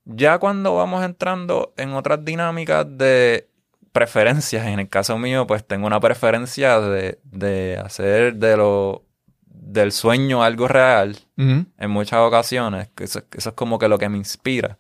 [0.05, 3.49] Ya cuando vamos entrando en otras dinámicas de
[3.93, 9.05] preferencias, en el caso mío, pues tengo una preferencia de, de hacer de lo,
[9.45, 14.09] del sueño algo real en muchas ocasiones, que eso, eso es como que lo que
[14.09, 14.79] me inspira,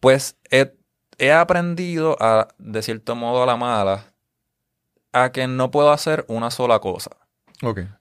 [0.00, 0.74] pues he,
[1.18, 4.12] he aprendido a, de cierto modo a la mala,
[5.12, 7.10] a que no puedo hacer una sola cosa.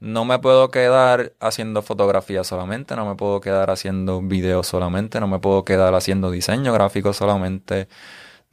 [0.02, 5.28] No me puedo quedar haciendo fotografía solamente, no me puedo quedar haciendo videos solamente, no
[5.28, 7.88] me puedo quedar haciendo diseño gráfico solamente.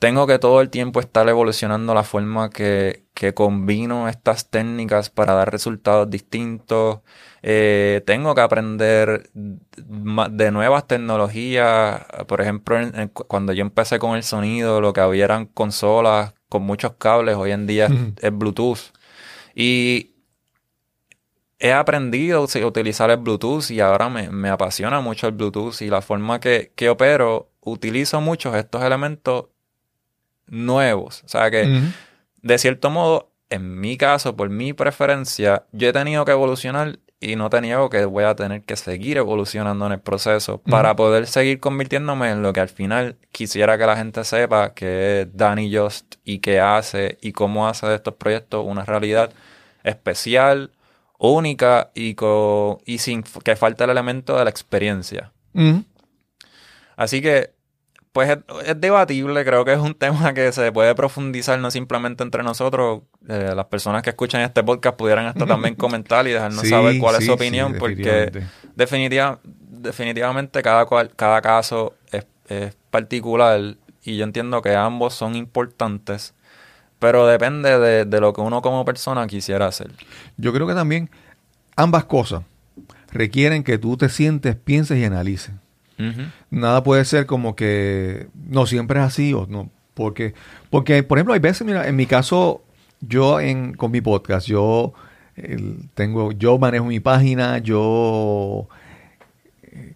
[0.03, 5.33] Tengo que todo el tiempo estar evolucionando la forma que, que combino estas técnicas para
[5.33, 6.99] dar resultados distintos.
[7.43, 12.05] Eh, tengo que aprender de nuevas tecnologías.
[12.27, 15.47] Por ejemplo, en- en cu- cuando yo empecé con el sonido, lo que había eran
[15.47, 17.37] consolas con muchos cables.
[17.37, 17.89] Hoy en día
[18.21, 18.91] es- Bluetooth.
[19.55, 20.17] Y
[21.61, 25.87] he aprendido a utilizar el Bluetooth y ahora me, me apasiona mucho el Bluetooth y
[25.91, 29.45] la forma que, que opero, utilizo muchos estos elementos
[30.53, 31.23] nuevos.
[31.25, 31.83] O sea que,
[32.43, 37.37] de cierto modo, en mi caso, por mi preferencia, yo he tenido que evolucionar y
[37.37, 41.29] no te niego que voy a tener que seguir evolucionando en el proceso para poder
[41.29, 45.75] seguir convirtiéndome en lo que al final quisiera que la gente sepa que es Danny
[45.75, 49.33] Just y qué hace y cómo hace de estos proyectos una realidad
[49.85, 50.73] especial,
[51.17, 52.17] única y,
[52.85, 55.33] y sin que falte el elemento de la experiencia.
[56.97, 57.53] Así que,
[58.13, 62.23] pues es, es debatible, creo que es un tema que se puede profundizar no simplemente
[62.23, 66.61] entre nosotros, eh, las personas que escuchan este podcast pudieran hasta también comentar y dejarnos
[66.63, 68.47] Sí, saber cuál es su sí, opinión, porque definitivamente.
[68.77, 69.39] definitiva-
[69.83, 76.35] definitivamente cada, cual, cada caso es, es particular y yo entiendo que ambos son importantes,
[76.99, 79.91] pero depende de, de lo que uno como persona quisiera hacer.
[80.37, 81.11] Yo creo que también
[81.77, 82.43] ambas cosas
[83.11, 85.53] requieren que tú te sientes, pienses y analices.
[86.51, 89.71] Nada puede ser como que no siempre es así o no.
[89.95, 90.35] Porque,
[90.71, 92.63] porque por ejemplo, hay veces, mira, en mi caso,
[93.01, 94.95] yo en, con mi podcast, yo
[95.95, 98.69] tengo, yo manejo mi página, yo
[99.63, 99.95] eh,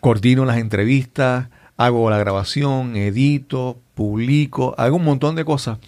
[0.00, 5.78] coordino las entrevistas, hago la grabación, edito, publico, hago un montón de cosas.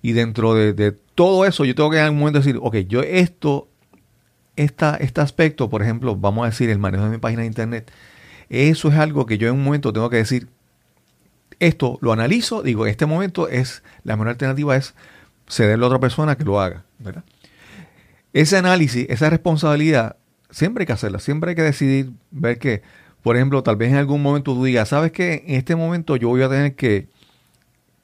[0.00, 3.02] Y dentro de, de todo eso, yo tengo que en algún momento decir, ok, yo
[3.02, 3.68] esto,
[4.56, 7.90] esta, este aspecto, por ejemplo, vamos a decir, el manejo de mi página de internet,
[8.48, 10.48] eso es algo que yo en un momento tengo que decir,
[11.60, 14.94] esto lo analizo, digo, en este momento es, la mejor alternativa es
[15.48, 17.24] cederle a otra persona que lo haga, ¿verdad?
[18.32, 20.16] Ese análisis, esa responsabilidad,
[20.50, 22.82] siempre hay que hacerla, siempre hay que decidir, ver que,
[23.22, 25.44] por ejemplo, tal vez en algún momento tú digas, ¿sabes qué?
[25.46, 27.08] En este momento yo voy a tener que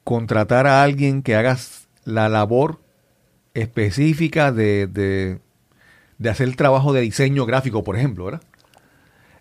[0.03, 1.57] contratar a alguien que haga
[2.03, 2.79] la labor
[3.53, 5.39] específica de, de,
[6.17, 8.41] de hacer el trabajo de diseño gráfico, por ejemplo, ¿verdad?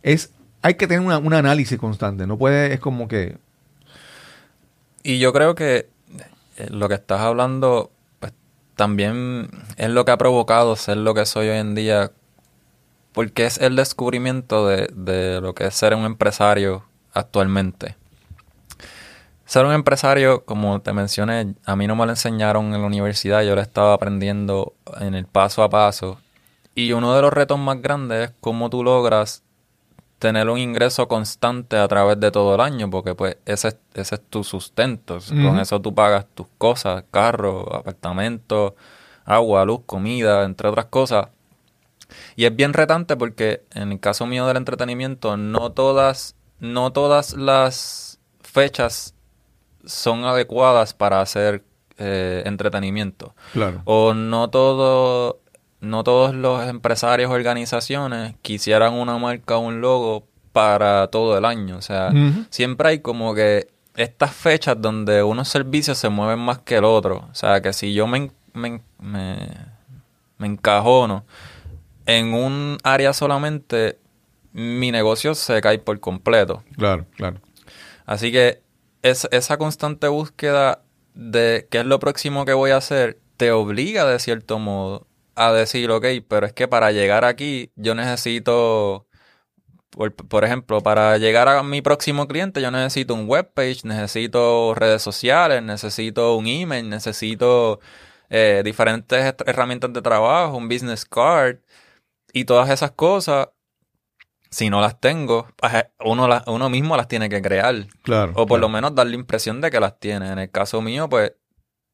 [0.02, 0.33] Es,
[0.64, 3.36] hay que tener un análisis constante, no puede, es como que,
[5.02, 5.90] Y yo creo que
[6.56, 8.32] eh, lo que estás hablando, pues
[8.74, 12.12] también es lo que ha provocado ser lo que soy hoy en día,
[13.12, 17.96] porque es el descubrimiento de, de lo que es ser un empresario actualmente.
[19.44, 23.42] Ser un empresario, como te mencioné, a mí no me lo enseñaron en la universidad,
[23.42, 26.18] yo lo estaba aprendiendo en el paso a paso.
[26.74, 29.44] Y uno de los retos más grandes es cómo tú logras
[30.24, 34.14] tener un ingreso constante a través de todo el año, porque pues ese, es- ese
[34.14, 35.18] es tu sustento.
[35.42, 38.74] Con eso tú pagas tus cosas, carro, apartamento,
[39.26, 41.28] agua, luz, comida, entre otras cosas.
[42.36, 47.34] Y es bien retante porque en el caso mío del entretenimiento, no todas, no todas
[47.34, 49.14] las fechas
[49.84, 51.62] son adecuadas para hacer
[51.98, 53.34] eh, entretenimiento.
[53.52, 55.38] claro, O no todo,
[55.84, 61.44] no todos los empresarios o organizaciones quisieran una marca o un logo para todo el
[61.44, 61.76] año.
[61.76, 62.12] O sea,
[62.50, 67.28] siempre hay como que estas fechas donde unos servicios se mueven más que el otro.
[67.30, 69.36] O sea, que si yo me, me, me,
[70.38, 71.24] me encajono
[72.06, 73.98] en un área solamente,
[74.52, 76.62] mi negocio se cae por completo.
[76.76, 77.40] claro, claro.
[78.06, 78.60] Así que
[79.02, 80.82] es, esa constante búsqueda
[81.14, 85.06] de qué es lo próximo que voy a hacer te obliga de cierto modo
[85.36, 89.06] a decir, ok, pero es que para llegar aquí yo necesito,
[89.90, 95.02] por, por ejemplo, para llegar a mi próximo cliente yo necesito un webpage, necesito redes
[95.02, 97.80] sociales, necesito un email, necesito
[98.30, 101.56] eh, diferentes herramientas de trabajo, un business card
[102.32, 103.48] y todas esas cosas.
[104.50, 105.48] Si no las tengo,
[106.04, 107.74] uno, las- uno mismo las tiene que crear.
[108.04, 108.32] Claro.
[108.36, 110.30] O por lo menos dar la impresión de que las tiene.
[110.30, 111.32] En el caso mío, pues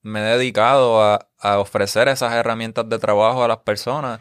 [0.02, 4.20] me he dedicado a, a ofrecer esas herramientas de trabajo a las personas.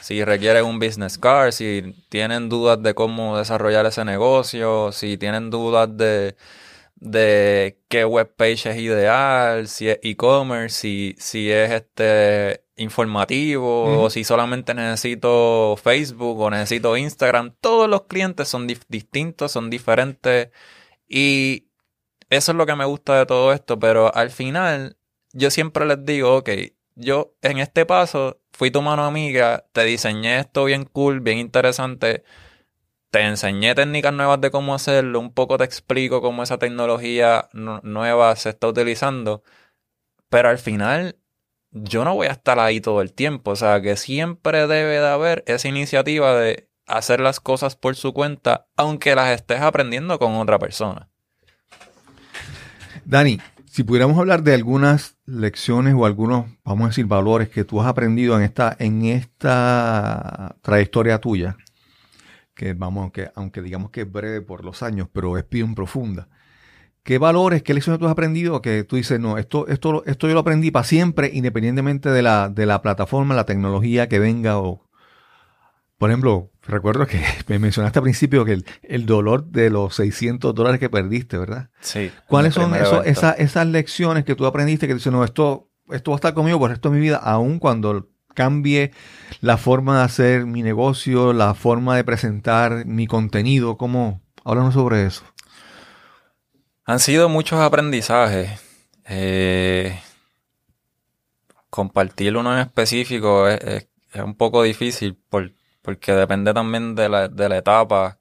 [0.00, 5.50] Si requieren un business card, si tienen dudas de cómo desarrollar ese negocio, si tienen
[5.50, 6.36] dudas de,
[6.96, 14.24] de qué webpage es ideal, si es e-commerce, si, si es este informativo, o si
[14.24, 17.54] solamente necesito Facebook o necesito Instagram.
[17.60, 20.48] Todos los clientes son distintos, son diferentes.
[21.06, 21.68] Y
[22.30, 24.96] eso es lo que me gusta de todo esto, pero al final
[25.32, 26.50] yo siempre les digo, ok,
[26.94, 32.24] yo en este paso fui tu mano amiga, te diseñé esto bien cool, bien interesante,
[33.10, 38.36] te enseñé técnicas nuevas de cómo hacerlo, un poco te explico cómo esa tecnología nueva
[38.36, 39.42] se está utilizando,
[40.28, 41.16] pero al final
[41.72, 45.08] yo no voy a estar ahí todo el tiempo, o sea que siempre debe de
[45.08, 50.34] haber esa iniciativa de hacer las cosas por su cuenta, aunque las estés aprendiendo con
[50.34, 51.08] otra persona.
[53.04, 53.40] Dani,
[53.70, 57.86] si pudiéramos hablar de algunas lecciones o algunos, vamos a decir, valores que tú has
[57.86, 61.56] aprendido en esta, en esta trayectoria tuya,
[62.52, 66.28] que vamos, aunque, aunque digamos que es breve por los años, pero es bien profunda.
[67.04, 70.34] ¿Qué valores, qué lecciones tú has aprendido que tú dices, no, esto, esto, esto yo
[70.34, 74.84] lo aprendí para siempre, independientemente de la, de la plataforma, la tecnología que venga o,
[75.96, 80.80] por ejemplo, recuerdo que me mencionaste al principio que el, dolor de los 600 dólares
[80.80, 81.70] que perdiste, ¿verdad?
[81.80, 82.10] Sí.
[82.26, 86.34] ¿Cuáles son esas, lecciones que tú aprendiste que dices, no, esto, esto va a estar
[86.34, 88.92] conmigo por el resto de mi vida, aun cuando cambie
[89.40, 93.76] la forma de hacer mi negocio, la forma de presentar mi contenido?
[93.76, 94.22] ¿Cómo?
[94.44, 95.24] Háblanos sobre eso.
[96.84, 98.50] Han sido muchos aprendizajes.
[99.04, 99.98] Eh,
[101.68, 105.14] compartir uno en específico es, un poco difícil
[105.82, 108.18] porque depende también de la, de la etapa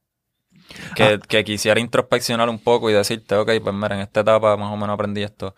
[0.96, 1.20] que, ah.
[1.28, 4.78] que, quisiera introspeccionar un poco y decirte, ok, pues mira, en esta etapa más o
[4.78, 5.56] menos aprendí esto.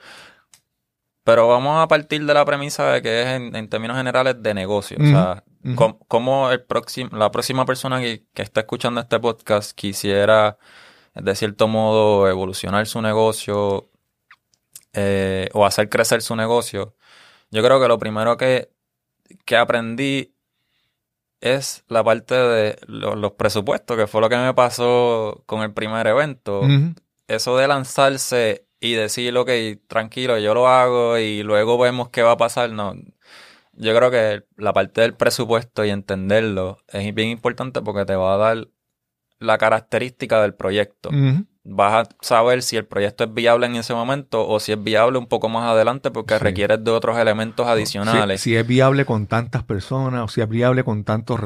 [1.23, 4.97] Pero vamos a partir de la premisa de que es en, términos generales de negocio.
[4.99, 5.43] O sea,
[6.07, 6.65] como el
[7.11, 10.57] la próxima persona que, que está escuchando este podcast quisiera
[11.13, 13.89] de cierto modo evolucionar su negocio
[14.93, 16.95] eh, o hacer crecer su negocio,
[17.51, 18.71] yo creo que lo primero que,
[19.45, 20.30] que aprendí
[21.41, 26.07] es la parte de los presupuestos, que fue lo que me pasó con el primer
[26.07, 26.61] evento.
[27.27, 29.49] Eso de lanzarse y decir, ok,
[29.87, 32.95] tranquilo, yo lo hago y luego vemos qué va a pasar, no.
[33.73, 38.35] Yo creo que la parte del presupuesto y entenderlo es bien importante porque te va
[38.35, 38.67] a dar
[39.39, 41.09] la característica del proyecto.
[41.63, 45.19] Vas a saber si el proyecto es viable en ese momento o si es viable
[45.19, 48.41] un poco más adelante porque requiere de otros elementos adicionales.
[48.41, 51.39] Si, es viable con tantas personas o si es viable con tantos,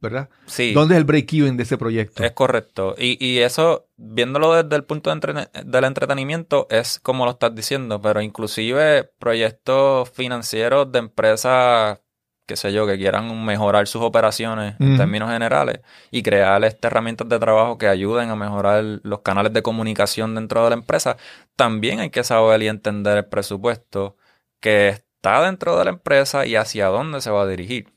[0.00, 0.30] ¿verdad?
[0.46, 0.72] Sí.
[0.72, 2.24] ¿Dónde es el break-even de ese proyecto?
[2.24, 2.94] Es correcto.
[2.96, 8.00] Y, y eso, viéndolo desde el punto de del entretenimiento, es como lo estás diciendo,
[8.00, 12.00] pero inclusive proyectos financieros de empresas
[12.48, 15.80] qué sé yo, que quieran mejorar sus operaciones en términos generales
[16.10, 20.64] y crear estas herramientas de trabajo que ayuden a mejorar los canales de comunicación dentro
[20.64, 21.18] de la empresa,
[21.56, 24.16] también hay que saber y entender el presupuesto
[24.60, 27.92] que está dentro de la empresa y hacia dónde se va a dirigir.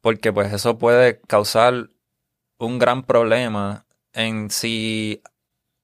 [0.00, 1.88] Porque pues eso puede causar
[2.58, 5.22] un gran problema en si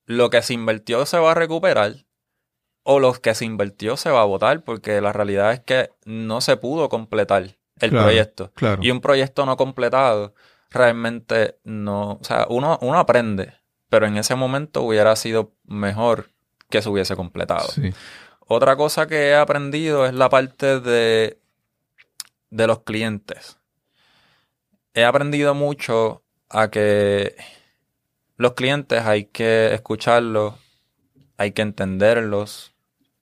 [0.04, 2.05] lo que se invirtió se va a recuperar
[2.88, 6.40] o los que se invirtió se va a votar, porque la realidad es que no
[6.40, 8.52] se pudo completar el proyecto.
[8.80, 10.34] Y un proyecto no completado
[10.70, 13.54] realmente no, o sea, uno, uno aprende,
[13.88, 16.30] pero en ese momento hubiera sido mejor
[16.70, 17.66] que se hubiese completado.
[18.46, 21.40] Otra cosa que he aprendido es la parte de,
[22.50, 23.58] de los clientes.
[24.94, 27.34] He aprendido mucho a que
[28.36, 30.54] los clientes hay que escucharlos,
[31.36, 32.75] hay que entenderlos,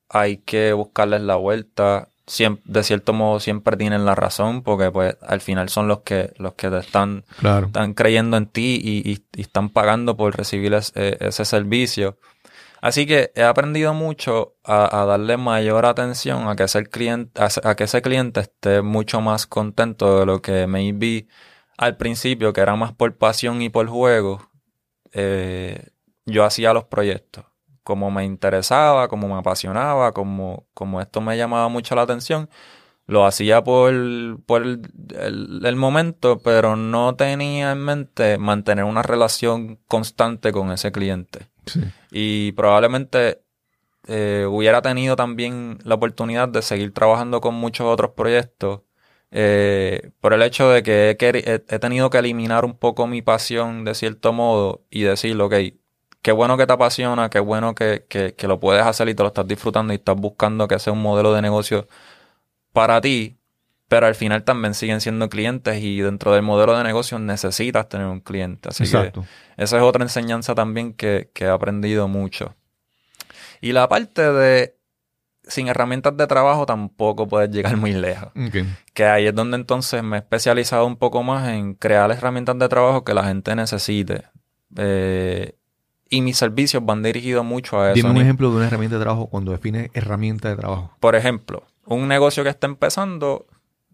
[0.08, 2.08] hay que buscarles la vuelta.
[2.26, 6.54] de cierto modo siempre tienen la razón porque pues al final son los que los
[6.54, 12.18] que te están, están creyendo en ti y, están pagando por recibir eh, ese servicio.
[12.80, 17.84] Así que he aprendido mucho a, darle mayor atención a que, ese cliente, a, que
[17.84, 21.26] ese cliente esté mucho más contento de lo que maybe
[21.78, 24.50] al principio, que era más por pasión y por juego,
[25.12, 25.88] eh,
[26.26, 27.46] yo hacía los proyectos
[27.84, 32.48] como me interesaba, como me apasionaba, como, como esto me llamaba mucho la atención,
[33.06, 33.92] lo hacía por,
[34.46, 41.48] por el, momento, pero no tenía en mente mantener una relación constante con ese cliente.
[42.10, 43.42] Y probablemente
[44.06, 48.80] eh, hubiera tenido también la oportunidad de seguir trabajando con muchos otros proyectos.
[49.30, 53.84] Eh, por el hecho de que he, he, tenido que eliminar un poco mi pasión
[53.84, 55.54] de cierto modo y decir, ok,
[56.24, 59.46] qué bueno que te apasiona, qué bueno que, lo puedes hacer y te lo estás
[59.46, 61.86] disfrutando y estás buscando que sea un modelo de negocio
[62.72, 63.36] para ti,
[63.88, 68.06] pero al final también siguen siendo clientes y dentro del modelo de negocio necesitas tener
[68.06, 68.70] un cliente.
[68.70, 69.20] Así Exacto.
[69.56, 72.56] que esa es otra enseñanza también que, he aprendido mucho.
[73.60, 74.78] Y la parte de
[75.42, 78.32] sin herramientas de trabajo tampoco puedes llegar muy lejos.
[78.94, 82.68] Que ahí es donde entonces me he especializado un poco más en crear herramientas de
[82.70, 84.22] trabajo que la gente necesite.
[84.78, 85.58] Eh,
[86.14, 87.94] y mis servicios van dirigidos mucho a eso.
[87.96, 90.92] Dime un ejemplo de una herramienta de trabajo cuando define herramienta de trabajo.
[91.00, 93.46] Por ejemplo, un negocio que está empezando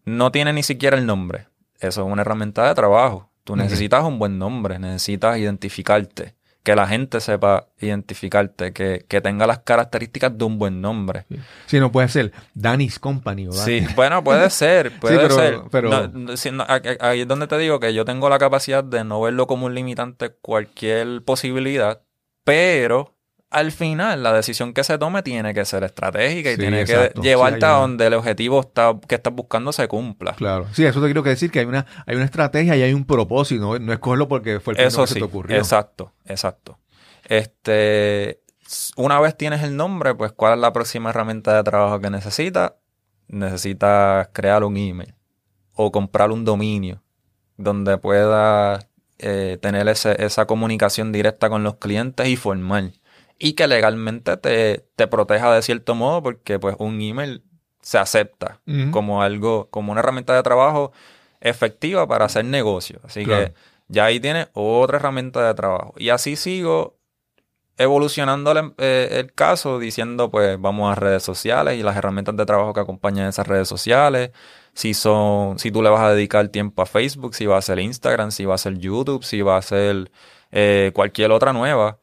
[0.04, 1.46] no tiene ni siquiera el nombre.
[1.78, 3.30] Eso es una herramienta de trabajo.
[3.44, 9.46] Tú necesitas un buen nombre, necesitas identificarte, que la gente sepa identificarte, que, que tenga
[9.46, 11.24] las características de un buen nombre.
[11.66, 15.62] Sí, no puede ser Danny's Company o Sí, bueno, puede ser, puede ser.
[17.00, 19.74] ahí es donde te digo que yo tengo la capacidad de no verlo como un
[19.74, 22.02] limitante cualquier posibilidad,
[22.44, 23.14] pero
[23.50, 27.66] al final la decisión que se tome tiene que ser estratégica y tiene que llevarte
[27.66, 30.34] a donde el objetivo está, que estás buscando se cumpla.
[30.34, 30.66] Claro.
[30.72, 33.78] Sí, eso te quiero decir que hay una, hay una estrategia y hay un propósito,
[33.78, 35.56] no, es cogerlo porque fue el primero que se te ocurrió.
[35.56, 36.78] Exacto, exacto.
[37.24, 38.40] Este,
[38.96, 42.74] una vez tienes el nombre, pues ¿cuál es la próxima herramienta de trabajo que necesitas?
[43.26, 45.14] Necesitas crear un email
[45.74, 47.02] o comprar un dominio
[47.56, 48.86] donde puedas
[49.22, 52.92] eh, tener esa comunicación directa con los clientes y formar
[53.38, 57.42] y que legalmente te, te, proteja de cierto modo porque pues un email
[57.80, 58.60] se acepta
[58.90, 60.92] como algo, como una herramienta de trabajo
[61.40, 63.00] efectiva para hacer negocio.
[63.04, 63.54] Así que
[63.88, 65.94] ya ahí tienes otra herramienta de trabajo.
[65.96, 66.98] Y así sigo
[67.78, 72.44] evolucionando el, eh, el, caso diciendo pues vamos a redes sociales y las herramientas de
[72.44, 74.32] trabajo que acompañan esas redes sociales.
[74.80, 77.78] Si son, si tú le vas a dedicar tiempo a Facebook, si va a ser
[77.80, 80.10] Instagram, si va a ser YouTube, si va a ser
[80.52, 81.98] eh, cualquier otra nueva.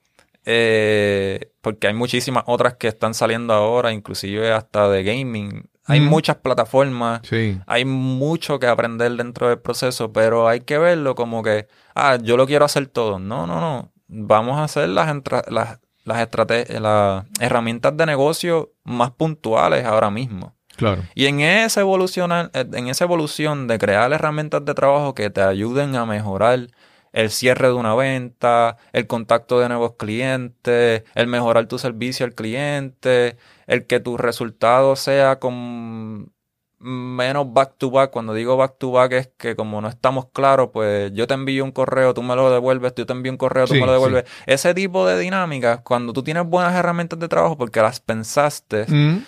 [0.45, 5.67] Eh, porque hay muchísimas otras que están saliendo ahora, inclusive hasta de gaming.
[5.85, 7.21] Hay muchas plataformas,
[7.65, 12.37] hay mucho que aprender dentro del proceso, pero hay que verlo como que, ah, yo
[12.37, 13.17] lo quiero hacer todo.
[13.17, 13.91] No, no, no.
[14.07, 15.07] Vamos a hacer las,
[15.47, 16.29] las, las,
[16.69, 20.56] las herramientas de negocio más puntuales ahora mismo.
[20.77, 21.03] Claro.
[21.15, 25.95] Y en esa, evolución, en esa evolución de crear herramientas de trabajo que te ayuden
[25.95, 26.67] a mejorar
[27.13, 32.35] el cierre de una venta, el contacto de nuevos clientes, el mejorar tu servicio al
[32.35, 36.31] cliente, el que tu resultado sea con
[36.79, 38.11] menos back to back.
[38.11, 41.63] Cuando digo back to back es que como no estamos claros, pues yo te envío
[41.63, 44.25] un correo, tú me lo devuelves, yo te envío un correo, tú me lo devuelves.
[44.45, 49.23] Ese tipo de dinámicas, cuando tú tienes buenas herramientas de trabajo porque las pensaste, mm.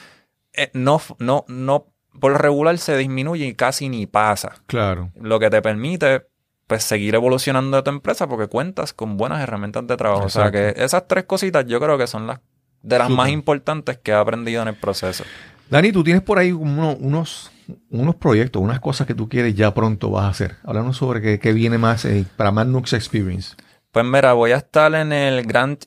[0.53, 1.87] Eh, no, no, no,
[2.19, 4.53] por regular se disminuye y casi ni pasa.
[4.67, 5.11] Claro.
[5.19, 6.27] Lo que te permite
[6.67, 10.25] pues seguir evolucionando de tu empresa porque cuentas con buenas herramientas de trabajo.
[10.25, 12.41] O sea que esas tres cositas yo creo que son las
[12.81, 15.23] de las más importantes que he aprendido en el proceso.
[15.69, 17.51] Dani, tú tienes por ahí unos,
[17.89, 20.55] unos proyectos, unas cosas que tú quieres ya pronto vas a hacer.
[20.63, 23.55] Háblanos sobre qué, viene más eh, para Magnux Experience.
[23.91, 25.83] Pues mira, voy a estar en el Grand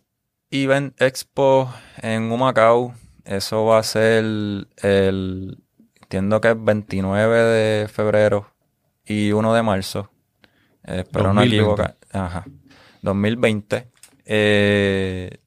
[0.50, 2.94] Event Expo en Humacao.
[3.24, 5.58] Eso va a ser el,
[6.00, 8.52] entiendo que es 29 de febrero
[9.04, 10.10] y 1 de marzo.
[10.84, 11.96] Eh, espero no equivocar.
[12.12, 12.44] Ajá.
[13.02, 13.88] 2020.
[14.24, 15.38] Eh,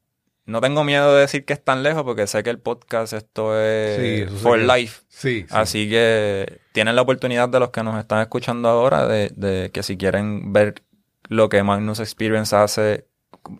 [0.46, 3.60] no tengo miedo de decir que es tan lejos porque sé que el podcast esto
[3.60, 5.02] es for life.
[5.08, 9.84] Sí, Así que tienen la oportunidad de los que nos están escuchando ahora de, que
[9.84, 10.84] si quieren ver
[11.30, 13.08] lo que Magnus Experience hace,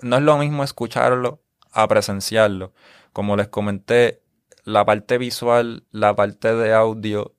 [0.04, 1.42] no es lo mismo escucharlo
[1.72, 2.74] a presenciarlo.
[3.16, 4.22] Como les comenté,
[4.66, 7.34] la parte visual, la parte de audio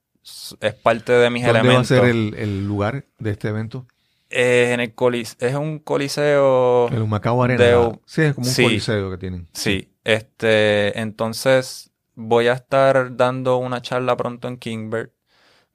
[0.63, 1.93] es parte de mis ¿Dónde elementos.
[1.93, 3.87] va a ser el, el lugar de este evento?
[4.31, 4.95] Eh, en el
[5.39, 6.89] es un coliseo.
[6.89, 7.93] El Humacao Arena.
[8.07, 9.49] sí, es como un coliseo que tienen.
[9.53, 9.93] Sí.
[10.03, 15.11] Este, entonces voy a estar dando una charla pronto en Kingbird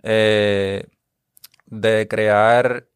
[0.01, 0.87] eh,
[1.67, 2.87] de crear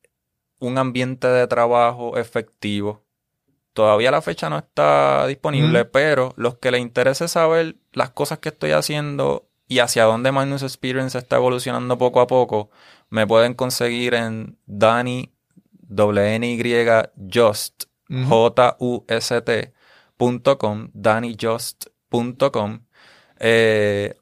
[0.60, 3.05] un ambiente de trabajo efectivo.
[3.76, 8.48] Todavía la fecha no está disponible, pero los que les interese saber las cosas que
[8.48, 12.70] estoy haciendo y hacia dónde Magnus Experience está evolucionando poco a poco,
[13.10, 15.34] me pueden conseguir en Dani
[15.90, 16.58] WNY
[17.30, 19.74] Just, J-U-S-T,
[20.58, 22.80] .com, DannyJust.com.
[23.40, 24.16] Eh,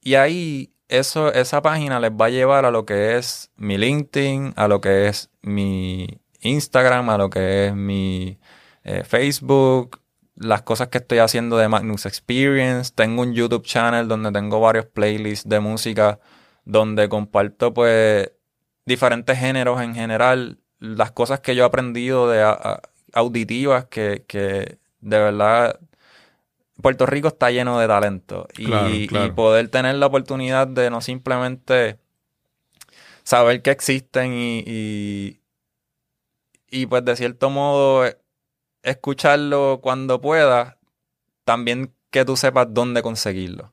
[0.00, 4.54] y ahí eso, esa página les va a llevar a lo que es mi LinkedIn,
[4.56, 8.40] a lo que es mi Instagram, a lo que es mi
[8.84, 10.00] eh, Facebook,
[10.36, 12.92] las cosas que estoy haciendo de Magnus Experience.
[12.94, 16.18] Tengo un YouTube channel donde tengo varios playlists de música
[16.64, 18.30] donde comparto pues
[18.84, 20.58] diferentes géneros en general.
[20.78, 22.42] Las cosas que yo he aprendido de
[23.12, 24.24] auditivas que,
[25.00, 25.78] de verdad
[26.80, 28.48] Puerto Rico está lleno de talento.
[28.56, 31.98] Y, poder tener la oportunidad de no simplemente
[33.22, 35.38] saber que existen y,
[36.68, 38.04] y, pues de cierto modo
[38.82, 40.78] escucharlo cuando pueda,
[41.44, 43.72] también que tú sepas dónde conseguirlo.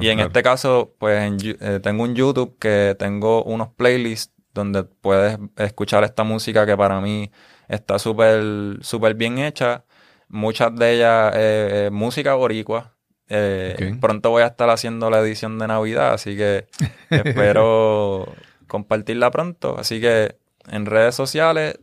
[0.00, 5.38] y en este caso, pues eh, tengo un YouTube que tengo unos playlists donde puedes
[5.56, 7.30] escuchar esta música que para mí
[7.68, 9.84] está súper súper bien hecha.
[10.28, 12.94] Muchas de ellas eh, música boricua
[13.28, 16.66] Eh, pronto voy a estar haciendo la edición de Navidad, así que
[17.10, 18.32] espero
[18.66, 19.78] compartirla pronto.
[19.78, 20.36] Así que
[20.68, 21.78] en redes sociales,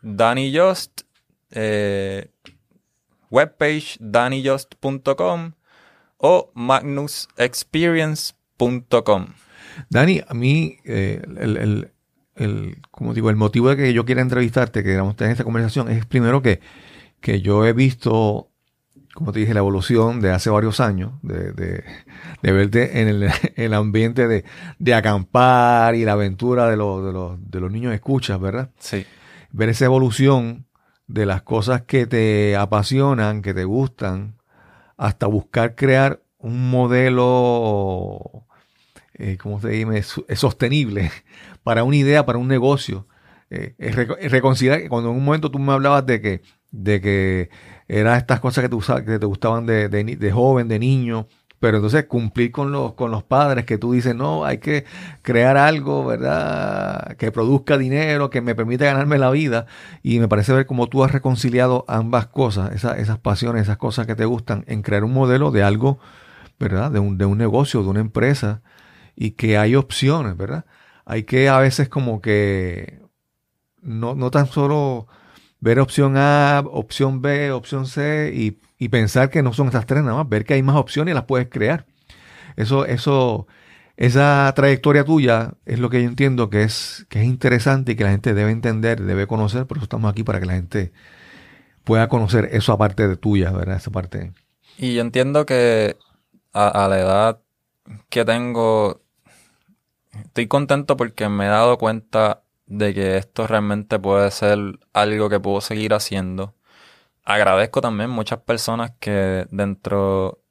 [0.00, 1.02] Danny Just,
[1.52, 2.30] eh,
[3.30, 5.52] webpage dannyjust.com
[6.18, 9.26] o magnusexperience.com.
[9.88, 11.22] Dani, a mí eh,
[12.36, 15.90] el, como digo, el motivo de que yo quiera entrevistarte, que queramos tener esta conversación,
[15.90, 16.60] es primero que,
[17.20, 18.50] que yo he visto,
[19.14, 24.28] como te dije, la evolución de hace varios años, de, de, verte en el, ambiente
[24.28, 24.44] de,
[24.78, 28.70] de, acampar y la aventura de, los, de, los, de los niños escuchas, ¿verdad?
[28.78, 29.06] Sí.
[29.50, 30.66] Ver esa evolución
[31.12, 34.36] de las cosas que te apasionan, que te gustan,
[34.96, 38.46] hasta buscar crear un modelo,
[39.14, 40.02] eh, ¿cómo se dice?
[40.34, 41.10] Sostenible
[41.62, 43.06] para una idea, para un negocio.
[43.50, 46.40] Eh, que cuando en un momento tú me hablabas de que,
[46.70, 47.50] de que
[47.88, 51.28] eran estas cosas que te, que te gustaban de, de joven, de niño,
[51.62, 54.84] pero entonces cumplir con los, con los padres que tú dices, no, hay que
[55.22, 57.16] crear algo, ¿verdad?
[57.18, 59.66] Que produzca dinero, que me permita ganarme la vida.
[60.02, 64.16] Y me parece ver cómo tú has reconciliado ambas cosas, esas pasiones, esas cosas que
[64.16, 66.00] te gustan, en crear un modelo de algo,
[66.58, 66.90] ¿verdad?
[66.90, 68.62] De un, de un negocio, de una empresa,
[69.14, 70.64] y que hay opciones, ¿verdad?
[71.04, 73.02] Hay que a veces como que
[73.82, 75.06] no, no tan solo
[75.62, 80.02] ver opción A, opción B, opción C y y pensar que no son estas tres
[80.02, 81.86] nada más, ver que hay más opciones y las puedes crear.
[82.56, 83.46] Eso, eso,
[83.96, 88.02] esa trayectoria tuya es lo que yo entiendo que es, que es interesante y que
[88.02, 90.92] la gente debe entender, debe conocer, por eso estamos aquí para que la gente
[91.84, 93.76] pueda conocer eso aparte de tuya, ¿verdad?
[93.76, 94.32] Esa parte.
[94.78, 95.96] Y yo entiendo que
[96.52, 97.40] a la edad
[98.08, 99.00] que tengo,
[100.12, 102.42] estoy contento porque me he dado cuenta
[102.78, 104.58] de que esto realmente puede ser
[104.92, 106.54] algo que puedo seguir haciendo
[107.24, 110.42] agradezco también muchas personas que dentro,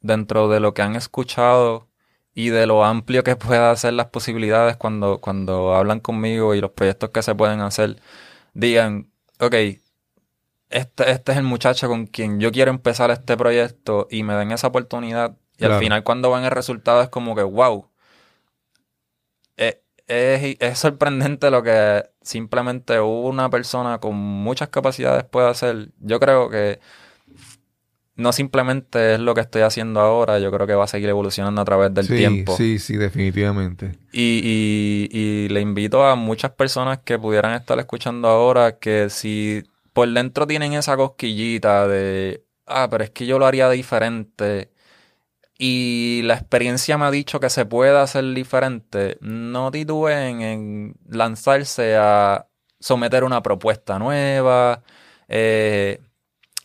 [0.00, 1.88] dentro de lo que han escuchado
[2.34, 6.70] y de lo amplio que pueda ser las posibilidades cuando, cuando hablan conmigo y los
[6.72, 8.00] proyectos que se pueden hacer,
[8.54, 9.10] digan,
[9.40, 9.54] ok,
[10.68, 14.52] este, este es el muchacho con quien yo quiero empezar este proyecto y me den
[14.52, 15.36] esa oportunidad.
[15.58, 17.88] Y al final cuando ven el resultado es como que, wow,
[20.06, 25.90] es, sorprendente lo que simplemente una persona con muchas capacidades puede hacer.
[26.00, 26.80] Yo creo que
[28.14, 31.60] no simplemente es lo que estoy haciendo ahora, yo creo que va a seguir evolucionando
[31.60, 32.56] a través del tiempo.
[32.56, 33.92] Sí, sí, definitivamente.
[34.12, 34.40] Y,
[35.12, 40.08] y, y le invito a muchas personas que pudieran estar escuchando ahora que si por
[40.08, 44.70] dentro tienen esa cosquillita de, ah, pero es que yo lo haría diferente
[45.58, 51.96] y la experiencia me ha dicho que se puede hacer diferente, no titubeen en lanzarse
[51.96, 52.46] a
[52.80, 54.82] someter una propuesta nueva,
[55.28, 56.00] eh,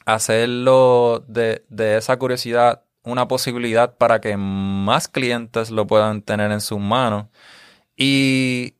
[0.05, 6.61] hacerlo de, de esa curiosidad una posibilidad para que más clientes lo puedan tener en
[6.61, 7.27] sus manos
[7.95, 8.75] y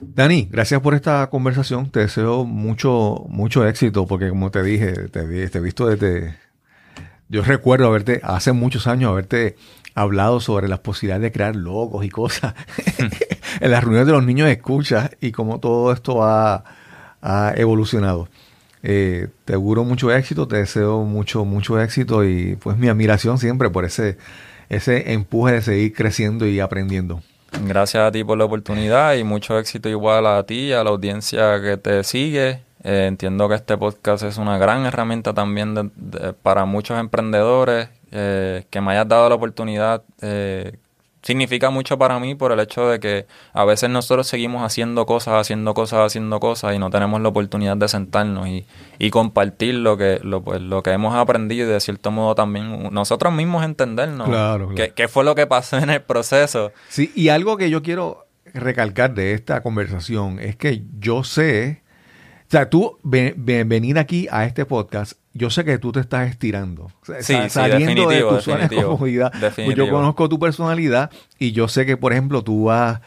[0.03, 1.91] Dani, gracias por esta conversación.
[1.91, 6.39] Te deseo mucho, mucho éxito porque como te dije, te, he visto desde...
[7.29, 9.57] Yo recuerdo haberte, hace muchos años, haberte
[10.01, 12.55] hablado sobre las posibilidades de crear logos y cosas
[13.61, 16.65] en las reuniones de los niños escucha y cómo todo esto ha,
[17.57, 18.29] evolucionado.
[18.83, 23.69] Eh, te auguro mucho éxito, te deseo mucho, mucho éxito y pues mi admiración siempre
[23.69, 24.17] por ese,
[24.71, 27.23] ese empuje de seguir creciendo y aprendiendo.
[27.67, 30.91] Gracias a ti por la oportunidad y mucho éxito igual a ti y a la
[30.91, 32.63] audiencia que te sigue.
[32.83, 35.93] Eh, entiendo que este podcast es una gran herramienta también
[36.43, 40.79] para muchos emprendedores eh, que me hayas dado la oportunidad eh,
[41.23, 45.35] significa mucho para mí por el hecho de que a veces nosotros seguimos haciendo cosas,
[45.35, 48.67] haciendo cosas, haciendo cosas y no tenemos la oportunidad de sentarnos y,
[48.99, 52.89] y compartir lo que, lo, pues, lo que hemos aprendido y de cierto modo también
[52.93, 56.73] nosotros mismos entendernos claro, Qué, qué fue lo que pasó en el proceso.
[56.89, 61.83] Sí, y algo que yo quiero recalcar de esta conversación es que yo sé,
[62.51, 66.91] o sea, tú venir aquí a este podcast, yo sé que tú te estás estirando.
[67.21, 69.33] Sí, saliendo de tu zona de comodidad.
[69.55, 73.03] Pues yo conozco tu personalidad y yo sé que, por ejemplo, tú has,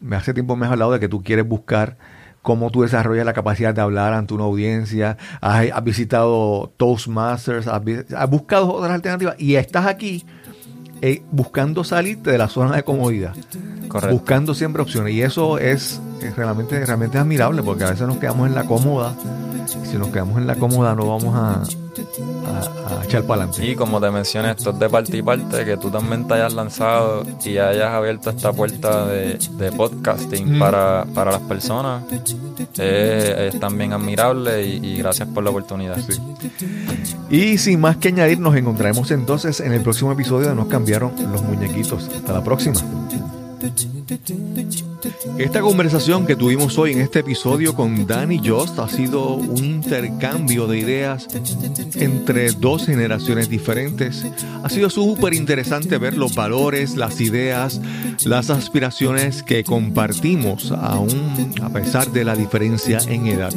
[0.00, 1.98] me hace tiempo me has hablado de que tú quieres buscar
[2.42, 8.72] cómo tú desarrollas la capacidad de hablar ante una audiencia, has, visitado Toastmasters, has, buscado
[8.72, 10.26] otras alternativas y estás aquí
[11.02, 13.34] eh, buscando salirte de la zona de comodidad.
[14.10, 15.14] Buscando siempre opciones.
[15.14, 16.00] Y eso es,
[16.36, 19.14] realmente, realmente admirable porque a veces nos quedamos en la cómoda.
[19.82, 21.62] Y si nos quedamos en la cómoda no vamos a,
[22.02, 23.66] a, echar para adelante.
[23.66, 26.54] Y como te mencioné, esto es de parte y parte, que tú también te hayas
[26.54, 29.38] lanzado y hayas abierto esta puerta de,
[29.76, 32.04] podcasting para, las personas.
[32.78, 35.98] Es, también admirable y, gracias por la oportunidad.
[37.30, 41.12] Y sin más que añadir, nos encontraremos entonces en el próximo episodio de Nos cambiaron
[41.32, 42.08] los muñequitos.
[42.08, 42.80] Hasta la próxima.
[45.38, 50.66] Esta conversación que tuvimos hoy en este episodio con Danny Jost ha sido un intercambio
[50.66, 51.28] de ideas
[51.94, 54.26] entre dos generaciones diferentes.
[54.62, 57.80] Ha sido súper interesante ver los valores, las ideas,
[58.24, 63.52] las aspiraciones que compartimos aún a pesar de la diferencia en edad.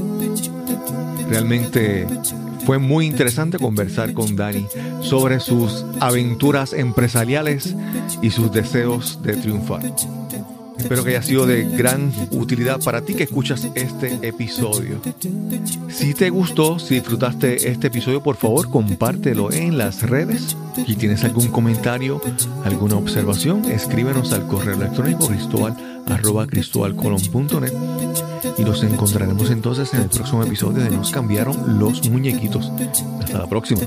[1.29, 2.07] Realmente
[2.65, 4.67] fue muy interesante conversar con Dani
[5.01, 7.75] sobre sus aventuras empresariales
[8.21, 9.81] y sus deseos de triunfar.
[10.79, 15.01] Espero que haya sido de gran utilidad para ti que escuchas este episodio.
[15.89, 20.55] Si te gustó, si disfrutaste este episodio, por favor compártelo en las redes.
[20.87, 22.21] Si tienes algún comentario,
[22.63, 25.75] alguna observación, escríbenos al correo electrónico cristóbal
[28.57, 32.71] y nos encontraremos entonces en el próximo episodio de Nos cambiaron los muñequitos.
[33.21, 33.81] Hasta la próxima.